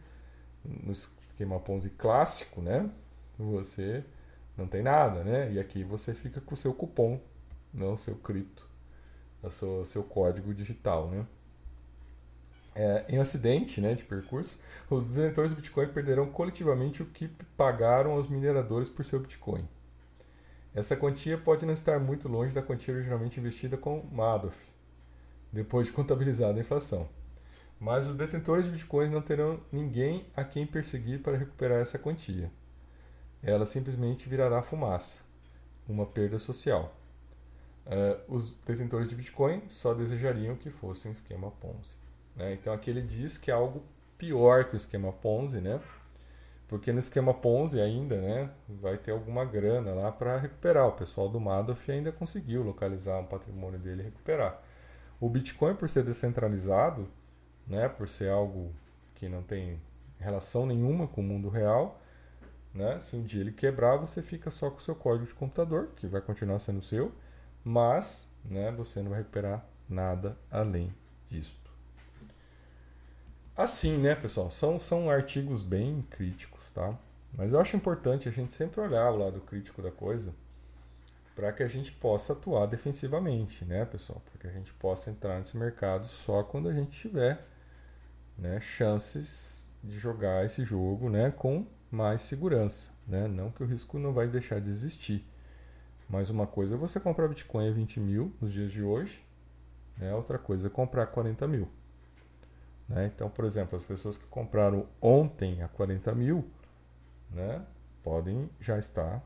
no 0.64 0.92
esquema 0.92 1.58
Ponzi 1.58 1.90
clássico, 1.90 2.60
né? 2.60 2.90
Você 3.38 4.04
não 4.56 4.66
tem 4.66 4.82
nada, 4.82 5.24
né? 5.24 5.52
E 5.52 5.58
aqui 5.58 5.82
você 5.82 6.12
fica 6.14 6.40
com 6.40 6.54
o 6.54 6.56
seu 6.56 6.74
cupom, 6.74 7.18
não 7.72 7.94
o 7.94 7.98
seu 7.98 8.14
cripto, 8.16 8.68
o 9.42 9.50
seu, 9.50 9.84
seu 9.86 10.02
código 10.02 10.52
digital, 10.52 11.08
né? 11.08 11.26
É, 12.78 13.06
em 13.08 13.18
um 13.18 13.22
acidente 13.22 13.80
né, 13.80 13.94
de 13.94 14.04
percurso, 14.04 14.60
os 14.90 15.06
detentores 15.06 15.50
do 15.50 15.56
Bitcoin 15.56 15.88
perderão 15.88 16.26
coletivamente 16.26 17.02
o 17.02 17.06
que 17.06 17.26
pagaram 17.56 18.12
aos 18.12 18.28
mineradores 18.28 18.90
por 18.90 19.02
seu 19.02 19.18
Bitcoin. 19.18 19.66
Essa 20.74 20.94
quantia 20.94 21.38
pode 21.38 21.64
não 21.64 21.72
estar 21.72 21.98
muito 21.98 22.28
longe 22.28 22.52
da 22.52 22.60
quantia 22.60 22.92
originalmente 22.92 23.40
investida 23.40 23.78
com 23.78 24.04
Madoff, 24.12 24.58
depois 25.50 25.86
de 25.86 25.92
contabilizada 25.94 26.58
a 26.58 26.60
inflação. 26.60 27.08
Mas 27.80 28.06
os 28.06 28.14
detentores 28.14 28.66
de 28.66 28.70
bitcoins 28.70 29.10
não 29.10 29.22
terão 29.22 29.58
ninguém 29.72 30.26
a 30.36 30.44
quem 30.44 30.66
perseguir 30.66 31.22
para 31.22 31.38
recuperar 31.38 31.80
essa 31.80 31.98
quantia. 31.98 32.50
Ela 33.42 33.64
simplesmente 33.64 34.28
virará 34.28 34.60
fumaça, 34.60 35.22
uma 35.88 36.04
perda 36.04 36.38
social. 36.38 36.94
Uh, 37.86 38.34
os 38.34 38.56
detentores 38.66 39.08
de 39.08 39.14
Bitcoin 39.14 39.62
só 39.68 39.94
desejariam 39.94 40.56
que 40.56 40.68
fosse 40.68 41.06
um 41.06 41.12
esquema 41.12 41.50
Ponzi. 41.52 41.94
Né? 42.36 42.52
Então 42.52 42.72
aqui 42.72 42.90
ele 42.90 43.02
diz 43.02 43.38
que 43.38 43.50
é 43.50 43.54
algo 43.54 43.82
pior 44.18 44.66
que 44.66 44.74
o 44.74 44.76
esquema 44.76 45.12
Ponzi, 45.12 45.60
né? 45.60 45.80
Porque 46.68 46.92
no 46.92 46.98
esquema 46.98 47.32
Ponzi 47.32 47.80
ainda, 47.80 48.20
né, 48.20 48.50
vai 48.68 48.96
ter 48.98 49.12
alguma 49.12 49.44
grana 49.44 49.92
lá 49.92 50.10
para 50.10 50.36
recuperar. 50.36 50.88
O 50.88 50.92
pessoal 50.92 51.28
do 51.28 51.38
Madoff 51.38 51.90
ainda 51.90 52.10
conseguiu 52.10 52.62
localizar 52.62 53.18
um 53.18 53.24
patrimônio 53.24 53.78
dele 53.78 54.02
e 54.02 54.04
recuperar. 54.06 54.60
O 55.20 55.28
Bitcoin, 55.28 55.76
por 55.76 55.88
ser 55.88 56.02
descentralizado, 56.02 57.08
né, 57.66 57.88
por 57.88 58.08
ser 58.08 58.30
algo 58.30 58.72
que 59.14 59.28
não 59.28 59.42
tem 59.42 59.80
relação 60.18 60.66
nenhuma 60.66 61.06
com 61.06 61.20
o 61.20 61.24
mundo 61.24 61.48
real, 61.48 62.00
né, 62.74 63.00
se 63.00 63.14
um 63.16 63.22
dia 63.22 63.40
ele 63.40 63.52
quebrar, 63.52 63.96
você 63.96 64.20
fica 64.20 64.50
só 64.50 64.68
com 64.68 64.78
o 64.78 64.82
seu 64.82 64.94
código 64.94 65.26
de 65.26 65.34
computador, 65.34 65.90
que 65.96 66.06
vai 66.06 66.20
continuar 66.20 66.58
sendo 66.58 66.82
seu, 66.82 67.12
mas 67.64 68.34
né, 68.44 68.72
você 68.72 69.00
não 69.00 69.10
vai 69.10 69.20
recuperar 69.20 69.64
nada 69.88 70.36
além 70.50 70.92
disso. 71.30 71.65
Assim, 73.56 73.96
né, 73.96 74.14
pessoal? 74.14 74.50
São, 74.50 74.78
são 74.78 75.10
artigos 75.10 75.62
bem 75.62 76.02
críticos, 76.10 76.60
tá? 76.74 76.94
Mas 77.32 77.52
eu 77.52 77.60
acho 77.60 77.74
importante 77.74 78.28
a 78.28 78.32
gente 78.32 78.52
sempre 78.52 78.80
olhar 78.80 79.10
o 79.10 79.16
lado 79.16 79.40
crítico 79.40 79.80
da 79.80 79.90
coisa 79.90 80.34
para 81.34 81.50
que 81.52 81.62
a 81.62 81.68
gente 81.68 81.90
possa 81.92 82.34
atuar 82.34 82.66
defensivamente, 82.66 83.64
né, 83.64 83.86
pessoal? 83.86 84.22
Para 84.24 84.40
que 84.40 84.46
a 84.46 84.50
gente 84.50 84.74
possa 84.74 85.10
entrar 85.10 85.38
nesse 85.38 85.56
mercado 85.56 86.06
só 86.06 86.42
quando 86.42 86.68
a 86.68 86.72
gente 86.72 86.98
tiver 86.98 87.46
né, 88.36 88.60
chances 88.60 89.70
de 89.82 89.98
jogar 89.98 90.44
esse 90.44 90.62
jogo 90.62 91.08
né, 91.08 91.30
com 91.30 91.66
mais 91.90 92.22
segurança. 92.22 92.90
Né? 93.06 93.26
Não 93.26 93.50
que 93.50 93.62
o 93.62 93.66
risco 93.66 93.98
não 93.98 94.12
vai 94.12 94.28
deixar 94.28 94.60
de 94.60 94.68
existir. 94.68 95.26
Mas 96.08 96.28
uma 96.28 96.46
coisa 96.46 96.74
é 96.74 96.78
você 96.78 97.00
comprar 97.00 97.28
Bitcoin 97.28 97.68
a 97.68 97.72
20 97.72 98.00
mil 98.00 98.32
nos 98.40 98.52
dias 98.52 98.70
de 98.70 98.82
hoje, 98.82 99.24
né? 99.96 100.14
outra 100.14 100.38
coisa 100.38 100.66
é 100.66 100.70
comprar 100.70 101.06
40 101.06 101.48
mil. 101.48 101.68
Né? 102.88 103.10
Então, 103.14 103.28
por 103.28 103.44
exemplo, 103.44 103.76
as 103.76 103.84
pessoas 103.84 104.16
que 104.16 104.26
compraram 104.26 104.86
ontem 105.00 105.62
a 105.62 105.68
40 105.68 106.14
mil 106.14 106.48
né, 107.30 107.64
podem 108.02 108.48
já 108.60 108.78
estar 108.78 109.22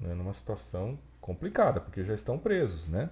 né, 0.00 0.14
numa 0.14 0.32
situação 0.32 0.98
complicada, 1.20 1.80
porque 1.80 2.04
já 2.04 2.14
estão 2.14 2.38
presos, 2.38 2.86
né? 2.86 3.10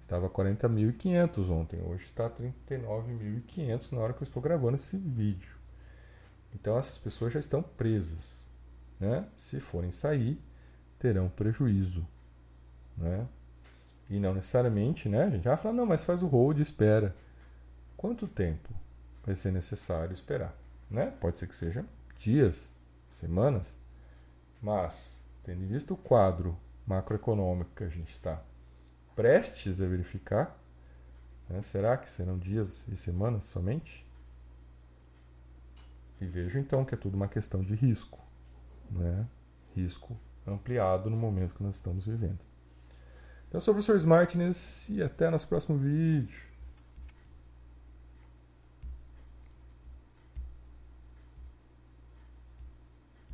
Estava 0.00 0.28
40.500 0.28 1.50
ontem, 1.50 1.80
hoje 1.82 2.06
está 2.06 2.28
39.500 2.28 3.92
na 3.92 4.00
hora 4.00 4.12
que 4.12 4.22
eu 4.22 4.26
estou 4.26 4.42
gravando 4.42 4.74
esse 4.74 4.96
vídeo. 4.98 5.56
Então 6.52 6.76
essas 6.76 6.98
pessoas 6.98 7.32
já 7.32 7.38
estão 7.38 7.62
presas, 7.62 8.48
né? 8.98 9.28
Se 9.36 9.60
forem 9.60 9.92
sair, 9.92 10.42
terão 10.98 11.28
prejuízo, 11.28 12.04
né? 12.96 13.26
E 14.08 14.18
não 14.18 14.34
necessariamente, 14.34 15.08
né? 15.08 15.24
A 15.24 15.30
gente 15.30 15.46
vai 15.46 15.56
falar, 15.56 15.74
não, 15.74 15.86
mas 15.86 16.02
faz 16.02 16.22
o 16.22 16.26
hold 16.26 16.58
espera. 16.58 17.14
Quanto 17.96 18.26
tempo 18.26 18.74
vai 19.24 19.34
ser 19.36 19.52
necessário 19.52 20.12
esperar, 20.12 20.54
né? 20.90 21.12
Pode 21.20 21.38
ser 21.38 21.46
que 21.46 21.54
seja 21.54 21.84
dias, 22.18 22.74
semanas, 23.08 23.76
mas 24.60 25.22
tendo 25.42 25.66
visto 25.66 25.94
o 25.94 25.96
quadro 25.96 26.56
macroeconômico 26.86 27.70
que 27.74 27.84
a 27.84 27.88
gente 27.88 28.10
está 28.10 28.42
prestes 29.14 29.80
a 29.80 29.86
verificar. 29.86 30.58
Né? 31.48 31.60
Será 31.62 31.96
que 31.96 32.08
serão 32.08 32.38
dias 32.38 32.88
e 32.88 32.96
semanas 32.96 33.44
somente? 33.44 34.06
E 36.20 36.26
vejo 36.26 36.58
então 36.58 36.84
que 36.84 36.94
é 36.94 36.98
tudo 36.98 37.14
uma 37.14 37.28
questão 37.28 37.62
de 37.62 37.74
risco, 37.74 38.18
né? 38.90 39.26
risco 39.74 40.16
ampliado 40.46 41.10
no 41.10 41.16
momento 41.16 41.54
que 41.54 41.62
nós 41.62 41.76
estamos 41.76 42.06
vivendo. 42.06 42.38
Então, 43.48 43.60
sou 43.60 43.72
o 43.72 43.74
professor 43.74 43.96
Smartness 43.96 44.88
e 44.88 45.02
até 45.02 45.28
nosso 45.28 45.48
próximo 45.48 45.76
vídeo. 45.76 46.49